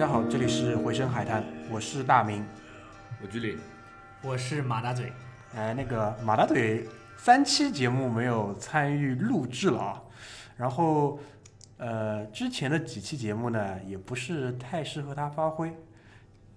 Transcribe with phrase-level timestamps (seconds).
[0.00, 2.42] 大家好，这里是回声海滩，我是大明。
[3.20, 3.58] 我居里，
[4.22, 5.12] 我是马大嘴。
[5.54, 6.88] 哎，那个马大嘴
[7.18, 10.02] 三期节目没有参与录制了啊，
[10.56, 11.20] 然后
[11.76, 15.70] 呃之前的几期节目呢也不是太适合他发挥。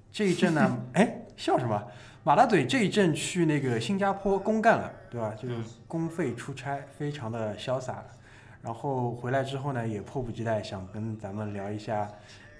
[0.09, 1.86] 这一阵呢， 哎笑什么？
[2.23, 5.36] 马大嘴这一阵去那个新加坡公干了，对吧？
[5.38, 8.05] 就是公费出差，非常的潇洒。
[8.62, 12.09] 然后回来之后呢，也迫不及待想跟咱们聊一下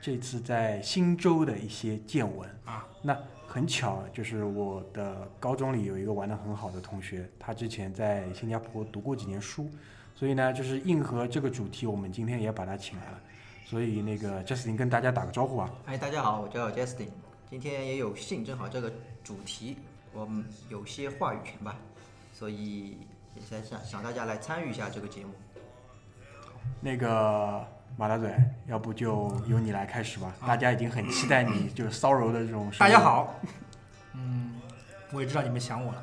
[0.04, 2.86] 这次在新州的一些见闻啊。
[3.02, 3.18] 那
[3.48, 9.72] 很巧，就是我的高中里有一个玩的很好的同学，他之前在新加坡读过几年书，
[10.14, 13.20] 所以呢，就是硬核这个主题，我们今天也把他请来了。
[13.64, 15.72] 所以那个 Justin 跟大家打个招呼啊。
[15.86, 17.08] 嗨，大家好，我叫 Justin，
[17.50, 18.92] 今天也有幸，正好这个
[19.24, 19.78] 主题
[20.12, 21.78] 我们有些话语权吧，
[22.34, 22.98] 所以
[23.36, 25.32] 也在想想大家来参与一下这个节目。
[26.82, 27.66] 那个
[27.96, 28.34] 马大嘴，
[28.66, 30.34] 要不就由你来开始吧。
[30.46, 32.72] 大家已经很期待你 就是骚柔的这种。
[32.80, 33.40] 大家好，
[34.14, 34.56] 嗯，
[35.12, 36.02] 我也知道你们想我了。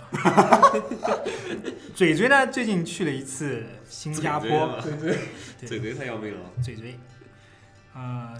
[1.95, 4.81] 嘴嘴呢，最近去了一次新加坡。
[4.81, 5.19] 嘴嘴，
[5.67, 6.41] 嘴嘴太要命了。
[6.63, 6.97] 嘴嘴，
[7.95, 8.35] 呃，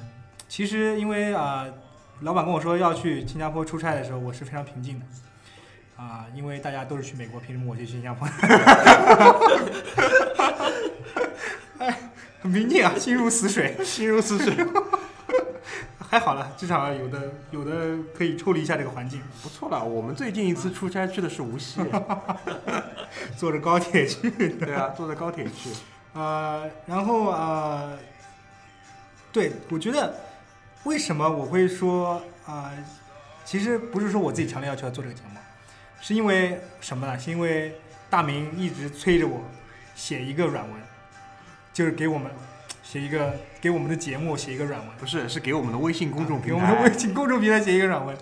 [0.49, 1.67] 其实因为啊，
[2.21, 5.07] 老板跟我说要去新加坡出差的时候，我是非常平静的。
[5.97, 8.29] 啊，因为大家都是去美国，凭什么我去新加坡？
[11.79, 11.99] 哎，
[12.43, 14.55] 很平静啊，心如死水，心如死水。
[16.11, 19.85] 还好了，至少有的有的可以抽离一下这个环境，不错了。
[19.85, 21.81] 我们最近一次出差去的是无锡，
[23.39, 24.29] 坐着高铁去。
[24.31, 25.71] 对啊，坐着高铁去。
[26.13, 27.97] 呃，然后呃，
[29.31, 30.13] 对我觉得
[30.83, 32.73] 为什么我会说啊，
[33.45, 35.39] 其实不是说我自己强烈要求要做这个节目，
[36.01, 37.17] 是因为什么呢？
[37.17, 37.79] 是因为
[38.09, 39.45] 大明一直催着我
[39.95, 40.81] 写一个软文。
[41.73, 42.31] 就是给我们
[42.83, 48.17] 写一个，给我们的节目写一个软文，不是，是给我们的微信公众平台，给我们的微信公众平台写一个软文。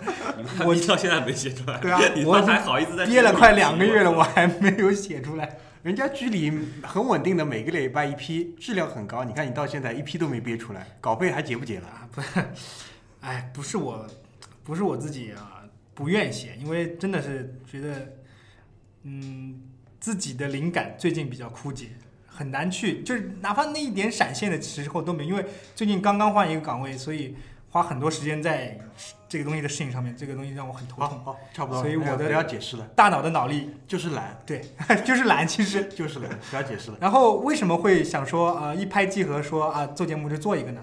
[0.67, 1.79] 我到现在没写出来。
[1.79, 5.59] 对啊，我还好意思在憋了快两个月了，我还没有写出来。
[5.83, 9.25] 人家居里很稳定的，每个礼拜一批，质量很高。
[9.25, 12.09] 你看你到现在一批都没憋出来，稿费还结不结了？
[12.11, 12.21] 不，
[13.21, 14.07] 哎，不是我，
[14.65, 15.63] 不是我自己啊，
[15.95, 18.13] 不愿意写，因为真的是觉得，
[19.05, 19.63] 嗯，
[19.99, 21.87] 自己的灵感最近比较枯竭。
[22.39, 25.45] 很难去，就是哪怕那一点闪现的时候都没，因为
[25.75, 27.35] 最近刚刚换一个岗位，所以
[27.69, 28.79] 花很多时间在
[29.29, 31.21] 这个东西的事情上面，这个东西让我很头痛。
[31.25, 31.83] 好，差不多。
[31.83, 34.63] 所以我的不要解释了，大脑的脑力就是懒，对，
[35.05, 36.99] 就是懒，其实 就是懒，不要解释了。
[37.01, 40.81] 然后为什么会想说啊一拍即合，说啊做节目就做一个呢？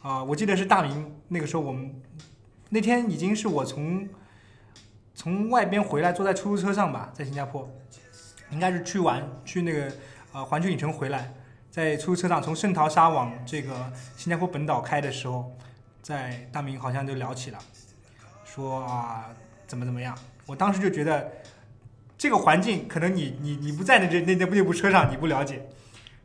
[0.00, 1.94] 啊，我记得是大明那个时候，我们
[2.70, 4.08] 那天已经是我从
[5.14, 7.70] 从外边回来，坐在出租车上吧，在新加坡，
[8.50, 9.92] 应该是去玩去那个。
[10.36, 11.32] 呃，环球影城回来，
[11.70, 15.50] 在出租车上从圣淘沙往这个新加坡本岛开的时候，
[16.02, 17.58] 在大明好像就聊起了，
[18.44, 19.30] 说啊
[19.66, 20.14] 怎么怎么样。
[20.44, 21.32] 我当时就觉得
[22.18, 25.66] 这个环境可能你你你不在那这那那部那部车上你不了解。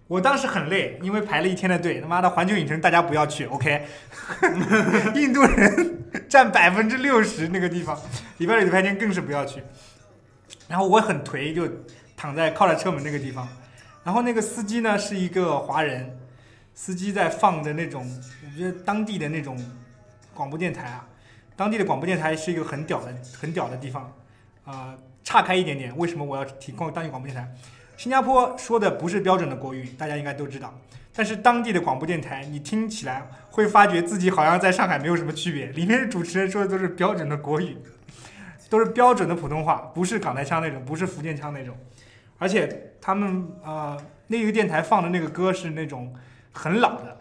[0.09, 3.87] 我当时很累，因为排了一天的队，他妈的环球影城大家不要去，OK？
[5.15, 7.97] 印度人占百分之六十那个地方，
[8.39, 9.63] 礼拜六礼拜天更是不要去。
[10.67, 11.65] 然后我很颓，就
[12.17, 13.47] 躺在靠在车门那个地方。
[14.03, 16.17] 然后那个司机呢是一个华人，
[16.73, 18.05] 司机在放的那种，
[18.45, 19.57] 我觉得当地的那种
[20.33, 21.07] 广播电台啊，
[21.55, 24.13] 当地的广播电台是一个很屌的、很屌的地方。
[24.63, 27.51] 啊，岔开一点点，为什么我要提供当地广播电台？
[27.97, 30.73] 新加坡说的不是标准的国语，大家应该都知道。
[31.13, 37.77] 但是当地的广播电台，你听起来会发觉自己好像在上海没有什么区别，里面的主持人说的都是标准的国语，
[38.69, 41.75] 都是标准的普通话，不是港台腔那种，不是福建腔那种。
[42.41, 46.11] 而且他们啊，那个电台放的那个歌是那种
[46.51, 47.15] 很老的，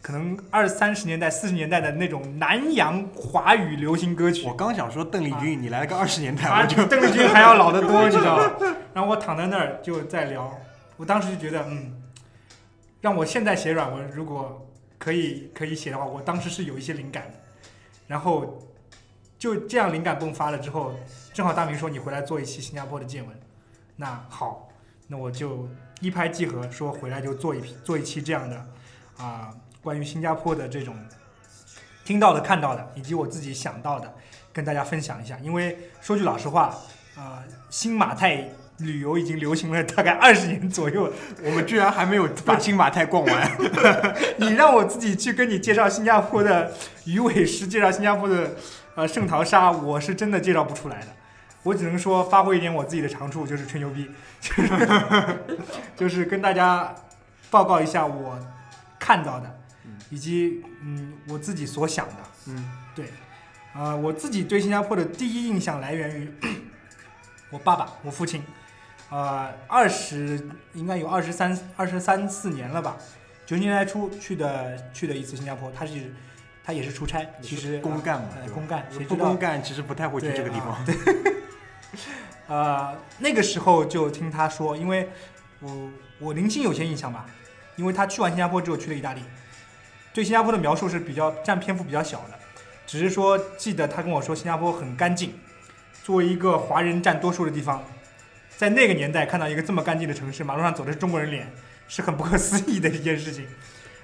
[0.00, 4.46] 可能二三十年代、四十年代的那种南洋华语流行歌曲。
[4.46, 8.50] 我刚想说邓丽君，你来了个二十年代，我就邓丽君还要老得多，你知道吗？
[8.94, 10.58] 然后我躺在那儿就在聊，
[10.96, 12.00] 我当时就觉得，嗯，
[13.02, 14.66] 让我现在写软文，如果
[14.96, 17.34] 可以可以写的话，我当时是有一些灵感的。
[18.06, 18.58] 然后
[19.38, 20.94] 就这样灵感迸发了之后，
[21.34, 23.43] 正好大明说你回来做一期新加坡的见闻。
[23.96, 24.68] 那好，
[25.06, 25.68] 那我就
[26.00, 28.66] 一拍即合，说回来就做一批做一期这样的，
[29.18, 29.50] 啊，
[29.82, 30.96] 关于新加坡的这种
[32.04, 34.12] 听到的、看到的，以及我自己想到的，
[34.52, 35.38] 跟大家分享一下。
[35.42, 36.74] 因为说句老实话，
[37.16, 38.48] 啊，新马泰
[38.78, 41.12] 旅游已经流行了大概二十年左右，
[41.44, 43.50] 我们居然还没有把新马泰逛完。
[44.38, 46.72] 你让我自己去跟你介绍新加坡的
[47.04, 48.56] 鱼尾狮，介绍新加坡的
[48.96, 51.06] 呃圣淘沙，我是真的介绍不出来的。
[51.64, 54.08] 我只能说发挥一点我自己的长处，就是吹牛逼，
[55.96, 56.94] 就是跟大家
[57.50, 58.38] 报告一下我
[58.98, 59.58] 看到的
[60.10, 62.14] 以及嗯我自己所想的。
[62.46, 62.70] 嗯。
[62.94, 63.06] 对，
[63.72, 66.32] 啊、我自己对新加坡的第一印象来源于
[67.50, 68.44] 我爸爸，我父亲，
[69.10, 72.96] 呃，二十应该有二十三二十三四年了吧，
[73.46, 76.14] 九十年代初去的去的一次新加坡，他是
[76.62, 80.68] 他也是出差，其实公干嘛公干，谁知道不公干其实不太会去这个地方。
[80.70, 80.84] 啊
[82.46, 85.08] 呃，那个时候就听他说，因为
[85.60, 87.26] 我我零星有些印象吧，
[87.76, 89.22] 因为他去完新加坡之后去了意大利，
[90.12, 92.38] 对新加坡的描述是比较占篇幅比较小的，
[92.86, 95.34] 只是说记得他跟我说新加坡很干净，
[96.02, 97.82] 作为一个华人占多数的地方，
[98.56, 101.50] 在那个年代看到一个这么干净的城市，马路上走的是中国人脸，
[101.88, 103.46] 是很不可思议的一件事情。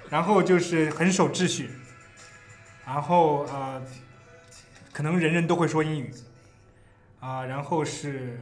[0.09, 1.69] 然后就是很守秩序，
[2.85, 3.81] 然后呃，
[4.91, 6.13] 可能人人都会说英语。
[7.21, 8.37] 啊，然后是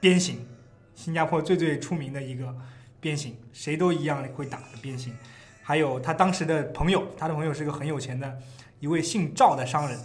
[0.00, 0.46] 鞭刑，
[0.94, 2.56] 新加坡最最出名的一个
[3.00, 5.14] 鞭刑，谁都一样会打的鞭刑。
[5.60, 8.38] 还有他当时的朋友，他的朋友是个很有钱的
[8.78, 9.98] 一位姓赵的商人，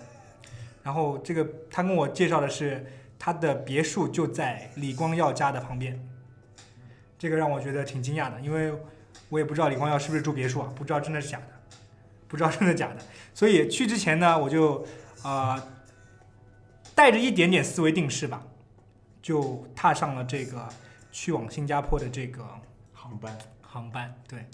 [0.82, 2.84] 然后这个他跟我介绍的是
[3.20, 6.04] 他的别墅就在李光耀家的旁边，
[7.20, 8.74] 这个让我觉得挺惊讶的，因为
[9.30, 11.78] 我也不知道李光耀是不是住别墅啊，不知道真的是假的，
[12.28, 12.98] 不知道真的假的。
[13.36, 14.84] 所以去之前呢，我就
[15.22, 15.62] 呃
[16.96, 18.44] 带着一点点思维定式吧，
[19.22, 20.68] 就踏上了这个
[21.12, 22.46] 去往新加坡的这个
[22.94, 24.14] 航班航班。
[24.28, 24.46] 对，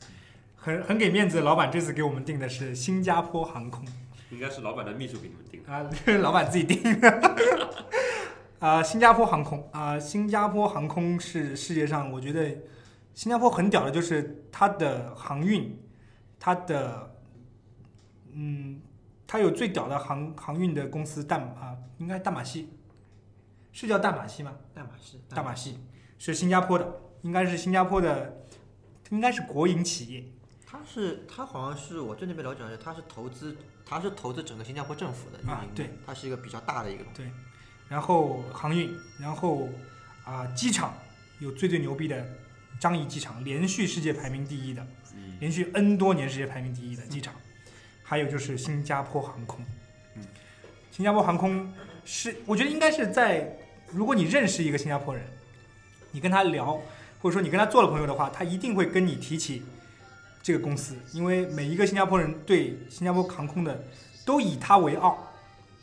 [0.55, 3.85] 很很给面子，老板这次给我们订的是新加坡航空
[4.29, 5.71] 应该是老板的秘书给你们订的。
[5.71, 5.89] 啊，
[6.21, 7.35] 老板自己订的。
[8.59, 12.57] 啊，新加坡航空啊，新加坡航空是世界上我觉得
[13.13, 15.79] 新加坡很屌的，就是它的航运，
[16.39, 17.13] 它的
[18.33, 18.81] 嗯，
[19.27, 22.69] 它有最屌的航航运的公司淡啊，应该大马西，
[23.73, 24.55] 是叫大马西吗？
[24.73, 25.77] 大马士，大马西
[26.17, 28.45] 是新加坡的，应该是新加坡的，
[29.09, 30.23] 应该是国营企业。
[30.65, 37.29] 它是它好像是我最那边了解的是，他是投资，它是投资整个新加坡政府的运营，啊对，它是一个比较大的一个东西。
[37.89, 39.67] 然后航运，然后
[40.23, 40.93] 啊、机场
[41.39, 42.25] 有最最牛逼的
[42.79, 44.85] 樟宜机场，连续世界排名第一的，
[45.15, 47.33] 嗯，连续 N 多年世界排名第一的机场。
[48.09, 49.59] 还有就是新加坡航空，
[50.15, 50.23] 嗯，
[50.91, 51.73] 新加坡航空
[52.05, 53.57] 是我觉得应该是在，
[53.91, 55.21] 如果你认识一个新加坡人，
[56.11, 56.81] 你跟他聊，
[57.21, 59.61] 或者说你跟他做了朋友的话，他一定会跟你提起
[60.41, 63.83] 这个公司，因为每一个新加坡人对新加坡航空的
[64.25, 65.33] 都以它为傲，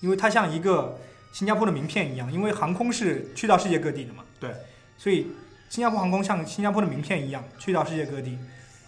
[0.01, 0.99] 因为它像一个
[1.31, 4.51] 新加坡的名片一样，因为航空是去到世界各地的嘛，对，
[4.97, 5.27] 所以
[5.69, 8.39] 新加坡航空像新加坡的名片一样，去到世界各地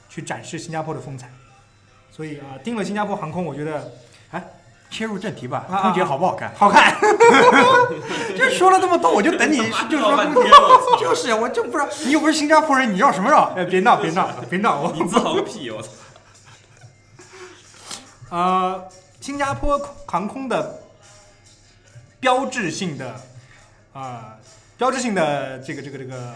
[0.08, 1.30] 去展示新加坡的风采。
[2.16, 3.92] 所以啊、订了新加坡航空，我觉得
[4.30, 4.42] 哎
[4.88, 6.50] 切入正题吧，啊空姐好不好看？
[6.56, 6.96] 好看。
[8.34, 9.58] 就说了这么多，我就等你
[9.90, 10.98] 就说空姐半 天，我操！
[10.98, 13.52] 就是我就不知道，你又不是新加坡人，你要什么绕？
[13.54, 14.80] 哎，别闹，别闹，别闹！
[14.80, 15.70] 我你自豪个屁！
[15.70, 15.88] 我操！
[18.30, 18.88] 呃，
[19.20, 20.80] 新加坡航空的
[22.18, 23.14] 标志性的
[23.92, 24.38] 呃
[24.78, 26.32] 标志性的这个这个这个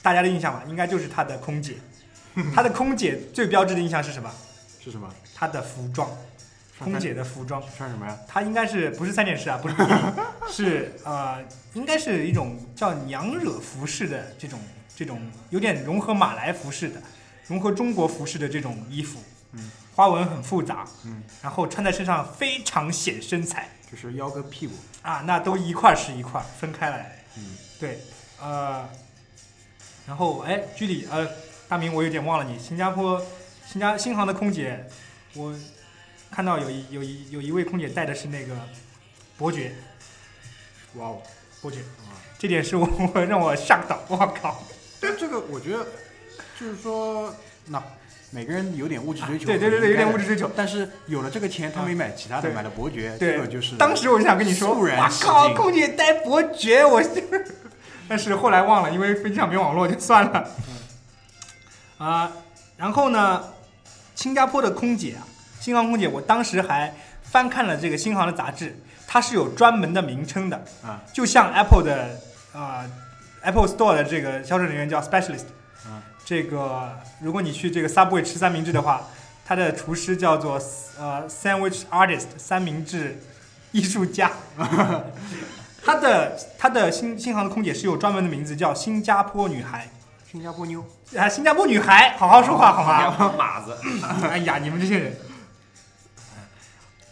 [0.00, 1.74] 大家的印象吧，应该就是它的空姐。
[2.54, 4.30] 它的空姐最标志的印象是什么？
[4.90, 5.12] 是什么？
[5.34, 6.10] 她的服装，
[6.78, 7.62] 空姐的服装。
[7.76, 8.18] 穿什么呀？
[8.26, 9.58] 他应该是不是三点式啊？
[9.58, 9.74] 不是
[10.50, 14.58] 是呃，应该是一种叫娘惹服饰的这种
[14.96, 17.02] 这种有点融合马来服饰的，
[17.46, 19.18] 融合中国服饰的这种衣服，
[19.52, 24.74] 嗯，花纹很复杂，嗯，然后穿在身上非常显身材就是腰跟屁股。
[25.02, 28.00] 啊，那都一块是一块，分开来，嗯，对，
[28.40, 28.88] 呃，
[30.06, 31.26] 然后哎，居里呃，
[31.68, 33.20] 大明我有点忘了你，新加坡
[33.70, 34.86] 新加新航的空姐，
[35.34, 35.54] 我
[36.30, 38.54] 看到有一有一有一位空姐带的是那个
[39.36, 39.74] 伯爵。
[40.94, 41.22] 哇哦！
[41.60, 44.64] 伯爵，啊，这点是我我让我吓到， 我靠！
[44.98, 45.86] 但这个我觉得
[46.58, 47.34] 就是说，
[47.66, 47.82] 那
[48.30, 50.24] 每个人有点物质追求，对对对对，有点物质。
[50.24, 50.50] 追求。
[50.56, 54.88] 但是有了这个钱，他没买其他的，对买了伯爵，对这个就是当时我就想跟你说，我
[55.20, 57.02] 靠，空姐带伯爵，我，
[58.08, 60.48] 但是后来忘了，因为飞机上没网络，就算了。
[61.98, 62.32] 啊、
[62.76, 63.44] 然后呢，
[64.18, 65.22] 新加坡的空姐啊，
[65.60, 72.18] 新航空姐，我当时还翻看了这个新航的杂志，它是有专门的名称的，啊，就像 Apple 的
[72.52, 72.84] 啊、
[73.42, 75.44] Apple Store 的这个销售人员叫 specialist，
[75.84, 79.02] 啊，这个如果你去这个 Subway 吃三明治的话，
[79.46, 80.60] 它的厨师叫做
[80.98, 83.22] 呃 sandwich artist 三明治
[83.70, 84.32] 艺术家。
[85.80, 89.88] 他的他的新新航的空姐是有专门的名字，叫新加坡女孩
[90.30, 90.84] 新加坡妞，
[91.16, 93.34] 啊，新加坡女孩，好好说话好吗？
[93.38, 93.74] 马子，
[94.28, 95.16] 哎呀，你们这些人，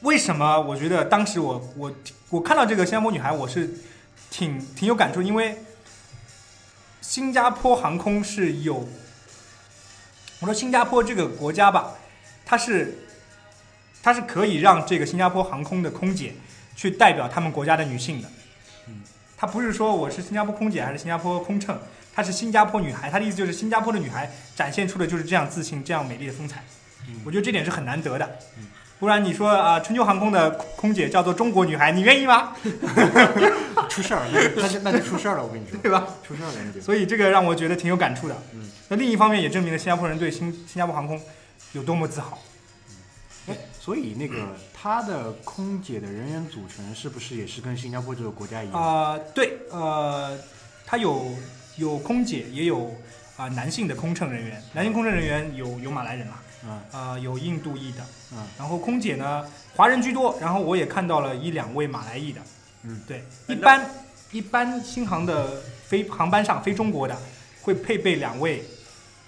[0.02, 1.90] 为什么我觉得当时我我
[2.28, 3.70] 我看到这个新加坡女孩，我是
[4.30, 5.64] 挺挺有感触，因为
[7.00, 8.86] 新加坡航空是有，
[10.40, 11.94] 我说新加坡这个国家吧，
[12.44, 12.98] 它是
[14.02, 16.34] 它是可以让这个新加坡航空的空姐
[16.76, 18.28] 去代表他们国家的女性的。
[18.88, 19.00] 嗯，
[19.38, 21.78] 它不是说我是新加坡空姐还是新加坡空乘，
[22.16, 26.64] 她是新加坡女孩，她的意思就是新加坡的女孩展现出的就是这样自信、这样美丽的风采。
[27.08, 28.26] 嗯我觉得这点是很难得的
[28.58, 28.66] 嗯。
[28.98, 32.56] 不然你说啊、春秋航空的空姐叫做中国女孩，你愿意吗？
[33.90, 36.06] 出事儿了，那就那就那就出事儿了，我跟你说， 对吧？
[36.26, 36.80] 出事儿了那就。
[36.80, 38.34] 所以这个让我觉得挺有感触的。
[38.54, 41.20] 嗯，那另一方面也证明了新加坡人对新新加坡航空
[41.72, 42.38] 有多么自豪。
[43.48, 48.82] 哎，所以那个他的空姐的人员组成是不是也是跟新加坡这个国家一样？
[48.82, 50.36] 啊、对，呃，
[50.86, 51.36] 他有
[51.76, 52.94] 有空姐，也有
[53.36, 54.62] 啊、男性的空乘人员。
[54.72, 62.40] 男性空乘人员有有马来人嘛，嗯啊、有印度裔的，嗯然后空姐呢，华人居多，然后我也看到了一两位马来裔的。
[62.82, 63.90] 嗯，对，一般
[64.32, 67.16] 一般新航的飞航班上飞中国的
[67.62, 68.64] 会配备两位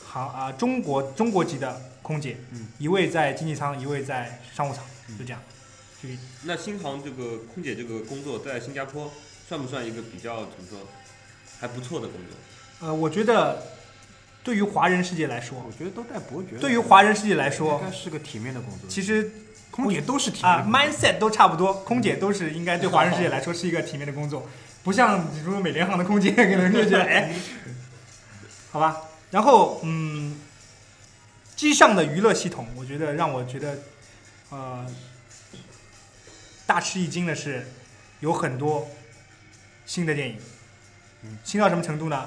[0.05, 5.41] 航啊、中国中国籍的空姐，嗯，一位在经济舱，一位在商务舱，嗯就这样。
[6.01, 6.15] 这个
[6.45, 9.11] 那新航这个空姐这个工作在新加坡
[9.49, 10.79] 算不算一个比较怎么说
[11.61, 12.87] 还不错的工作？
[12.87, 13.63] 呃，我觉得
[14.45, 16.57] 对于华人世界来说，我觉得都带伯爵。
[16.61, 18.89] 对于华人世界来说应，该是个体面的工作。
[18.89, 19.31] 其实
[19.71, 24.49] 空姐都是体面啊的工作，mindset 都差不多，空姐都是应该对华人世界来说是一个体面的工作，
[24.83, 27.35] 不像比如说美联航的空姐可能就觉得哎，
[28.71, 29.03] 好吧。
[29.31, 30.39] 然后嗯，
[31.55, 33.79] 机上的娱乐系统，我觉得让我觉得
[34.51, 34.87] 呃
[36.65, 37.67] 大吃一惊的是，
[38.21, 38.89] 有很多
[39.85, 40.41] 新的电影嗯，
[41.45, 42.27] 新到什么程度呢？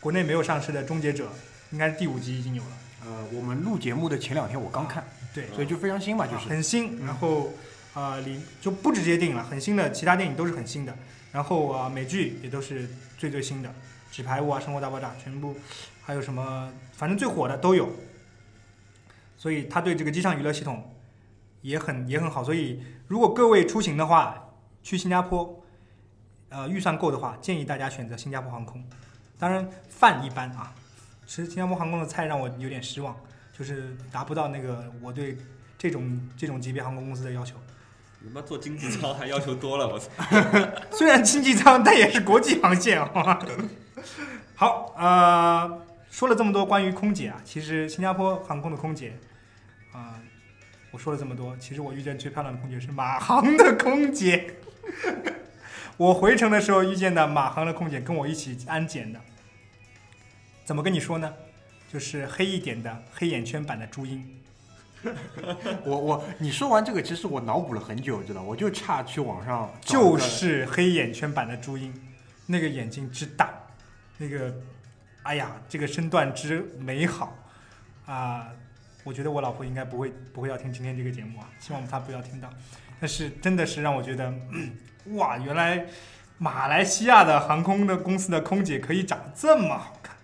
[0.00, 1.24] 国内没有上市的《终结者》，
[1.70, 2.70] 应该是第五集已经有了，
[3.04, 5.04] 呃，我们录节目的前两天我刚看，
[5.34, 6.48] 对，所以就非常新嘛，就是。
[6.48, 7.06] 很新，嗯。
[7.06, 7.52] 然后
[7.94, 10.96] 啊、呃里就不止这些电影了，很新的，其他电影都是很新的，
[11.32, 13.68] 然后啊、美剧也都是最最新的，
[14.12, 15.56] 《纸牌屋》啊，《生活大爆炸》全部，
[16.02, 17.90] 还有什么反正最火的都有，
[19.36, 20.94] 所以他对这个机上娱乐系统
[21.62, 24.52] 也很也很好，所以如果各位出行的话，
[24.82, 25.64] 去新加坡，
[26.56, 28.82] 呃预算够的话，建议大家选择新加坡航空，
[29.38, 30.72] 当然饭一般啊，
[31.26, 33.14] 其实新加坡航空的菜让我有点失望。
[33.58, 35.38] 就是达不到那个我对
[35.78, 37.56] 这种这种级别航空公司的要求。
[38.20, 40.10] 你妈坐经济舱还要求多了，我操！
[40.92, 43.38] 虽然经济舱，但也是国际航线，好吗？
[44.54, 49.16] 好，呃，说了这么多关于空姐啊，其实新加坡航空的空姐，
[49.92, 50.20] 啊、
[50.90, 54.54] 我说了这么多，其实我遇见最漂亮的空姐是马航的空姐。
[55.96, 59.20] 我回程的时候遇见的马航的空姐跟我一起安检的，
[60.64, 61.32] 怎么跟你说呢？
[61.90, 64.28] 就是黑一点的黑眼圈版的朱茵。
[65.84, 71.94] 我我你说完这个，其实我脑补了很久，知道，我就差去网上就是黑眼圈版的朱茵，
[72.46, 73.54] 那个眼睛之大，
[74.18, 74.52] 那个，
[75.22, 77.38] 哎呀，这个身段之美好
[78.04, 78.48] 啊！
[79.04, 82.52] 我觉得我老婆应该不会不会要听今天这个节目啊，希望她不要听到。
[82.98, 84.72] 但是真的是让我觉得，嗯
[85.14, 85.86] 哇，原来
[86.38, 90.14] 马来西亚的航空的公司的空姐可以长得这么好看。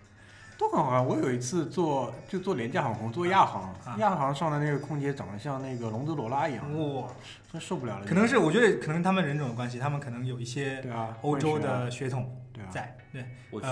[0.59, 1.05] 都很好看。
[1.05, 7.09] 我有一次坐就坐廉价航空，坐亚航，啊亚航上的那个空姐长得像那个龙德罗拉一样，哇，
[7.53, 8.07] 真受不了了。
[8.07, 13.25] 可能是我觉得可能他们人种的关系，他们可能有一些对啊，欧洲的血统对啊，在，对。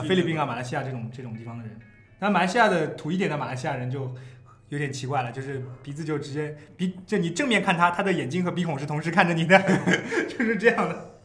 [0.09, 1.79] 菲律宾啊、马来西亚这种这种地方的人，
[2.19, 4.13] 那马来西亚的土一点的马来西亚人就
[4.71, 9.59] 有点奇怪了，就是鼻子就直接鼻，就你正面看他，他的眼睛和鼻孔是同时看着你的，
[10.27, 11.21] 就是这样的。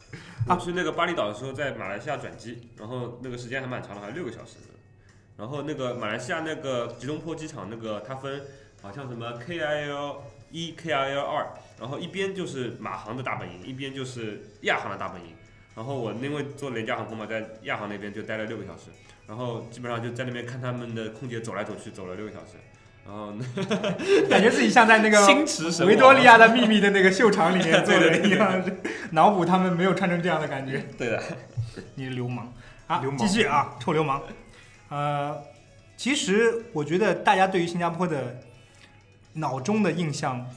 [0.48, 4.58] 我去那个巴厘岛的时候，在马来西亚转机，然后那个时间还蛮长的，好像六个小时。
[5.38, 8.42] 然后那个马来西亚那个吉隆坡机场那个它分
[8.82, 10.18] 好像什么 KIL
[10.50, 11.48] 一、KIL 二，
[11.80, 15.36] 然后一边就是马航的大本营，一边就是亚航的大本营。
[15.76, 18.86] 然后我因为坐廉价航空嘛，在亚航那边就待了六个小时，
[19.28, 22.54] 然后基本上就在那边看他们的空姐走来走去，走了六个小时。
[23.06, 23.32] 然后
[24.30, 28.64] 感觉自己像在那个维多利亚的秘密的那个秀场里面做的 对对对一样，
[29.12, 30.80] 脑补他们没有穿成这样的感觉。
[30.98, 31.22] 对的，
[31.96, 32.52] 你流氓
[32.88, 33.12] 啊流！
[33.12, 34.22] 氓继续啊，臭流氓。
[34.90, 35.40] 呃，
[35.96, 38.42] 其实我觉得大家对于新加坡的
[39.34, 40.48] 脑中的印象，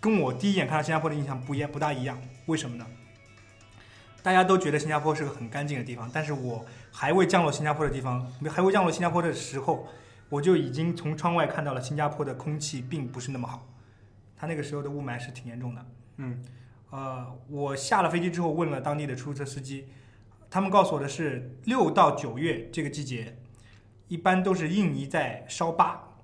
[0.00, 2.18] 跟我第一眼看到新加坡的印象不一不大一样。
[2.46, 2.86] 为什么呢？
[4.22, 9.88] 大家都觉得新加坡是个很干净的地方，但是我还未降落新加坡的地方，还未降落新加坡的时候，
[10.30, 13.68] 我就已经从窗外看到了新加坡的空气并不是那么好，
[14.36, 15.86] 它那个时候的雾霾是挺严重的。
[16.16, 16.42] 嗯，
[16.90, 19.88] 呃，我下了飞机之后问了当地的出租车司机，
[20.48, 23.36] 他们告诉我的是六到九月这个季节，
[24.08, 26.16] 一般都是印尼在烧芭，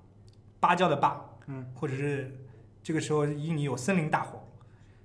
[0.60, 2.46] 芭蕉的芭，嗯，或者是
[2.82, 4.48] 这个时候印尼有森林大火，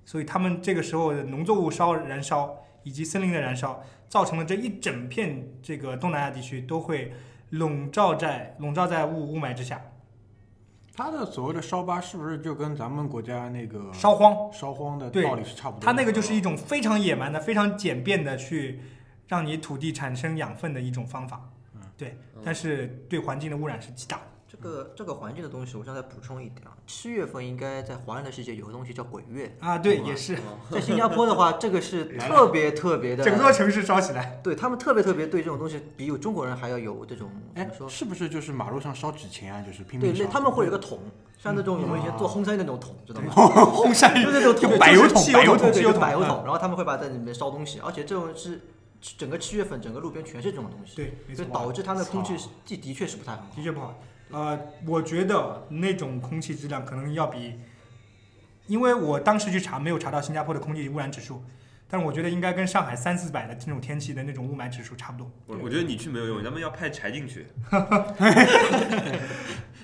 [0.05, 7.13] 所以他们这个时候的农作物烧燃烧以及森林的燃烧，造成了这一整片这个东南亚地区都会
[7.51, 9.79] 笼罩在笼罩在雾雾霾之下。
[10.93, 15.85] 它的所谓的烧疤是不是就跟咱们国家那个烧荒，烧荒的道理是差不多的？
[15.85, 18.81] 它那个就是一种非常野蛮的、非常简便的去
[19.27, 21.49] 让你土地产生养分的一种方法。
[21.73, 24.23] 嗯对，但是对环境的污染是极大的。
[24.61, 30.37] 这个这个环境的东西，我想再补充一点啊，七月份应该在华人的世界有个东西叫鬼月，啊，对，也是，
[30.69, 34.39] 在新加坡的话， 这个是特别特别的，整座城市烧起来。
[34.43, 37.89] 对他们特别特别对这种东西，比有中国人还要有这种怎哎么，说？
[37.89, 39.63] 是不是就是马路上烧纸钱啊？
[39.65, 40.25] 就是拼对，命烧。
[40.25, 40.99] 那他们会有个桶，
[41.39, 43.31] 像那种我们以前做烘山的那种桶，知道吗？
[43.65, 48.61] 红山就是那种桶，柏油桶柏油桶对柏油桶，然后他们会把在里面烧东西，而且这种是
[49.17, 53.47] 整个七月份整个路边全是这种东西，对，没错，所以导致它的空气操的的确是不太好。
[53.55, 53.95] 的确不好。
[54.31, 57.59] 呃，我觉得那种空气质量可能要比，
[58.67, 61.43] 因为我当时去查没有查到新加坡的空气污染指数，
[61.87, 65.29] 但是我觉得应该跟上海三四百的这种天气的那种雾霾指数差不多。
[65.47, 67.47] 我我觉得你去没有用，咱们要派柴进去。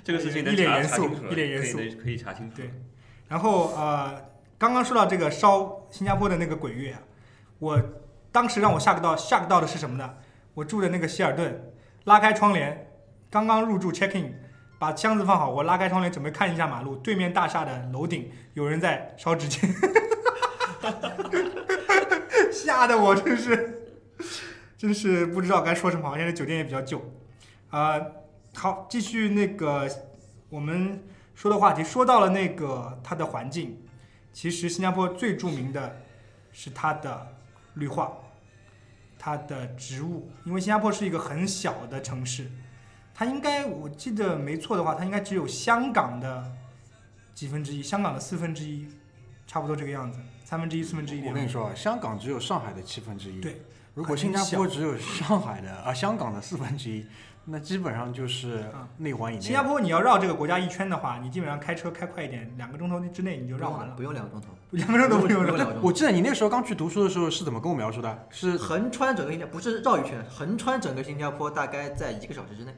[0.04, 2.56] 这个事情能一脸查严肃一脸严肃可以查清楚。
[2.56, 2.72] 对
[3.27, 4.22] 然后呃，
[4.58, 7.01] 刚刚说到这个烧新加坡的那个鬼月啊，
[7.60, 7.82] 我
[8.32, 10.13] 当时让我吓个到吓个到的是什么呢？
[10.54, 11.74] 我住的那个希尔顿，
[12.06, 12.87] 拉开窗帘，
[13.30, 14.34] 刚刚入住 check in，
[14.80, 19.70] 把箱子放好，我拉开窗帘准备看一下马路，对面大厦的楼顶有人在烧纸钱，
[22.52, 23.90] 吓得我真是
[24.78, 26.16] 真是不知道该说什么好。
[26.16, 27.02] 现在酒店也比较旧，
[27.70, 28.00] 啊、
[28.56, 29.90] 好，继续那个
[30.50, 31.04] 我们
[31.36, 33.78] 说的话题，说到了那个它的环境，
[34.32, 36.02] 其实新加坡最著名的
[36.52, 37.36] 是它的
[37.74, 38.18] 绿化，
[39.20, 42.50] 它的植物，因为新加坡是一个很小的城市，
[43.20, 46.52] 它应该我记得没错的话，它应该只有香港的
[47.34, 48.88] 几分之一，香港的四分之一，
[49.48, 51.28] 差不多这个样子，三分之一、四分之一。
[51.28, 53.41] 我跟你说啊，香港只有上海的七分之一。
[53.41, 53.60] 对，
[53.96, 57.08] 如果新加坡只有上海的啊香港的四分之一，
[57.46, 59.41] 那基本上就是啊内环以内。
[59.41, 65.54] 新加坡你要绕这个国家一圈的话，你基本上开车开快一点，两个钟头之内你就绕完了，不用两个钟头，两个钟头不用绕。
[65.54, 65.88] 不用两个钟头。
[65.88, 68.28] 我记得你那个时候刚去读书的时候是怎么跟我描述的？
[68.30, 72.76] 是横穿整个新加不是绕一圈，横穿整个新加坡大概在一个小时之内。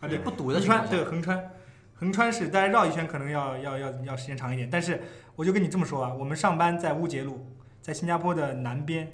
[0.00, 1.50] 啊，对，不堵的横穿对横穿，
[1.94, 5.02] 横穿是大家绕一圈可能要要要要时间长一点，但是
[5.34, 7.46] 我就跟你这么说啊，我们上班在乌节路，
[7.80, 9.10] 在新加坡的南边，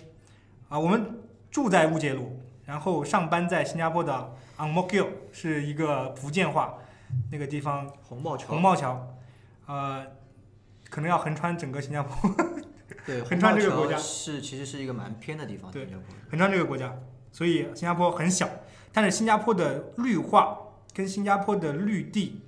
[0.69, 6.79] 啊，我们住在乌节路，然后上班在新加坡的 Ang Mo Kio 是一个福建话
[7.31, 9.17] 那个地方红帽桥，红帽桥，
[9.67, 10.07] 呃，
[10.91, 12.31] 可能要横穿整个新加坡，
[13.07, 15.87] 对， 横穿这个国家是其实是一个蛮偏的地方，对。
[16.31, 16.97] 横穿这个国家，
[17.31, 18.49] 所以新加坡很小，
[18.91, 20.59] 但是新加坡的绿化
[20.93, 22.41] 跟新加坡的绿地，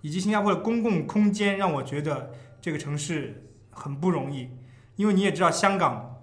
[0.00, 4.50] 以及新加坡的公共空间，让我觉得这个城市很不容易。
[4.96, 6.22] 因为你也知道，香港，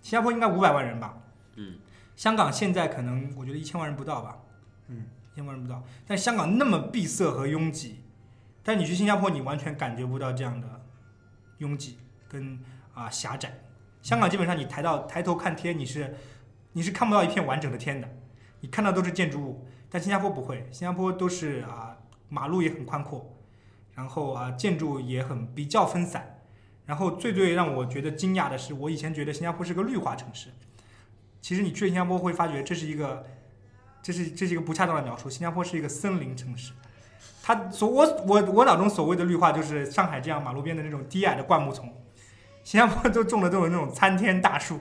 [0.00, 1.22] 新加坡应该五百万人吧？
[1.54, 1.78] 嗯，
[2.16, 4.38] 香港现在可能我觉得一千万人不到吧？
[4.88, 5.82] 嗯，一千万人不到。
[6.06, 8.00] 但香港那么闭塞和拥挤，
[8.64, 10.86] 但你去新加坡，你完全感觉不到这样的
[11.58, 11.98] 拥挤
[12.28, 12.58] 跟
[12.94, 13.60] 啊、狭窄。
[14.02, 16.16] 香港基本上你抬到抬头看天，你是
[16.72, 18.08] 你是看不到一片完整的天的，
[18.60, 19.66] 你看到都是建筑物。
[19.90, 21.96] 但新加坡不会，新加坡都是啊、
[22.28, 23.36] 马路也很宽阔，
[23.94, 26.36] 然后啊建筑也很比较分散。
[26.86, 30.48] 然后最最让我觉得惊讶的是，我以前觉得新加坡是个绿化城市，
[31.40, 33.24] 其实你去新加坡会发觉这是一个，
[34.02, 36.72] 这是这是一个不恰当的描述，新加坡是一个森林城市。
[37.42, 41.92] 它所我我我脑中所谓的绿化就是上海这样马路边的那种低矮的灌木丛，
[42.64, 44.80] 新加坡都种的都是那种参天大树，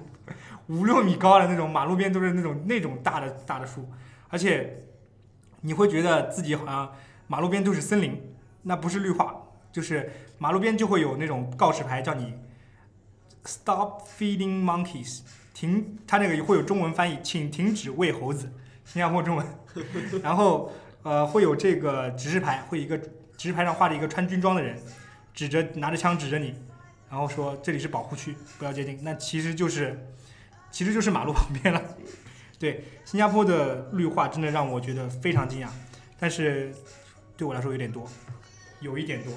[0.67, 3.87] 五六米高的那种，马路边都是那种那种大的大的树，
[4.29, 4.88] 而且
[5.61, 6.93] 你会觉得自己好像
[7.27, 8.21] 马路边都是森林，
[8.63, 9.35] 那不是绿化，
[9.71, 12.33] 就是马路边就会有那种告示牌叫你
[13.43, 15.21] “Stop feeding monkeys”，
[15.53, 18.51] 停，它那个会有中文翻译，请停止喂猴子，
[18.85, 19.45] 新加坡中文。
[20.23, 20.71] 然后
[21.03, 24.81] 呃会有这个指示牌，会一个指示牌上画着一个穿军装的人，
[25.33, 26.55] 指着拿着枪指着你，
[27.09, 28.99] 然后说这里是保护区，不要接近。
[29.03, 30.09] 那其实就是
[30.71, 31.81] 其实就是马路旁边了。
[32.59, 35.69] 对，新加坡的绿化真的让我觉得非常惊讶，
[36.19, 36.75] 但是
[37.37, 38.05] 对我来说有点多，
[38.81, 39.31] 有一点多。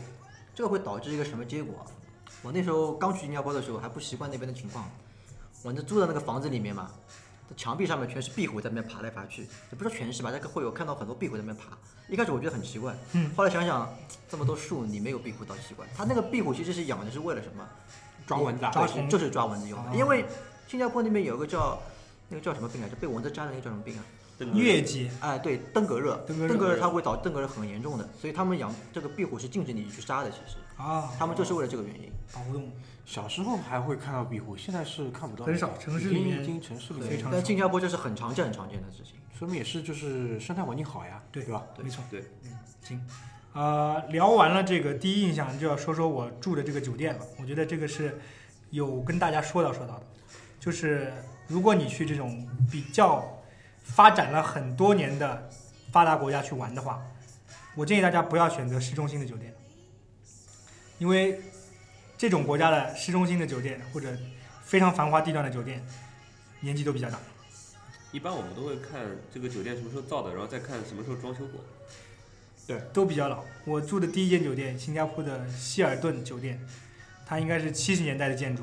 [0.54, 1.86] 这个会导致一个什么结果啊？
[2.42, 4.90] 我那时候刚去新加坡的时候还不习惯那边的情况，
[5.62, 6.90] 我那住的那个房子里面嘛，
[7.56, 11.78] 墙壁上面全是壁虎在那边爬来爬去，也不是说全是吧，那个会有看到很多壁虎在那边爬。
[12.08, 13.88] 一开始我觉得很奇怪，嗯，后来想想
[14.28, 15.86] 这么多树你没有壁虎倒奇怪。
[15.96, 17.64] 它那个壁虎其实是养的是为了什么？
[18.26, 19.90] 抓蚊子啊，抓虫就是抓蚊子用的。
[19.90, 20.24] 哦因为
[20.66, 21.80] 新加坡那边有个叫
[22.32, 22.88] 那个叫什么病啊？
[22.88, 22.96] 就？
[22.96, 24.04] 被蚊子粘的那个叫什么病啊？
[24.38, 30.30] 这个月季哎，对，登革热，登革热登革热它会导登革热很严重的，所以他们养这个壁虎是禁止你去杀的。
[30.30, 32.10] 其实啊，他们就是为了这个原因。
[32.32, 32.70] 保护动物。
[33.04, 39.16] 小时候还会看到壁虎，现在是看不到，很少城市里面已经城市里面非常但新加坡这是很常见、很常见的事情。
[39.38, 41.62] 说明也是就是生态环境好呀，对对吧？
[41.74, 42.02] 对没错。
[42.10, 43.06] 对，嗯，行。
[43.52, 47.20] 呃，聊完了这个第一印象，就要说说我住的这个酒店了。
[47.38, 48.18] 我觉得这个是
[48.70, 50.06] 有跟大家说到说到的，
[50.62, 51.12] 就是
[51.48, 53.42] 如果你去这种比较
[53.82, 55.50] 发展了很多年的
[55.90, 57.02] 发达国家去玩的话，
[57.74, 59.52] 我建议大家不要选择市中心的酒店，
[60.98, 61.40] 因为
[62.16, 64.16] 这种国家的市中心的酒店或者
[64.62, 65.84] 非常繁华地段的酒店，
[66.60, 67.18] 年纪都比较大。
[68.12, 69.00] 一般我们都会看
[69.34, 71.60] 这个酒店什么时候造的，然后再看什么时候装修过。
[72.68, 73.42] 对都比较老。
[73.64, 76.64] 我住的第一间酒店，新加坡的希尔顿酒店，
[77.26, 78.62] 它应该是七十年代的建筑，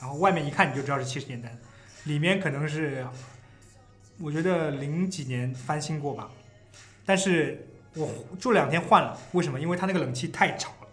[0.00, 1.56] 然后外面一看你就知道是七十年代的，
[2.04, 3.06] 里面可能是
[4.20, 6.30] 我觉得零几年翻新过吧，
[7.04, 9.58] 但是我住两天换了，为什么？
[9.58, 10.88] 因为它那个冷气太吵了，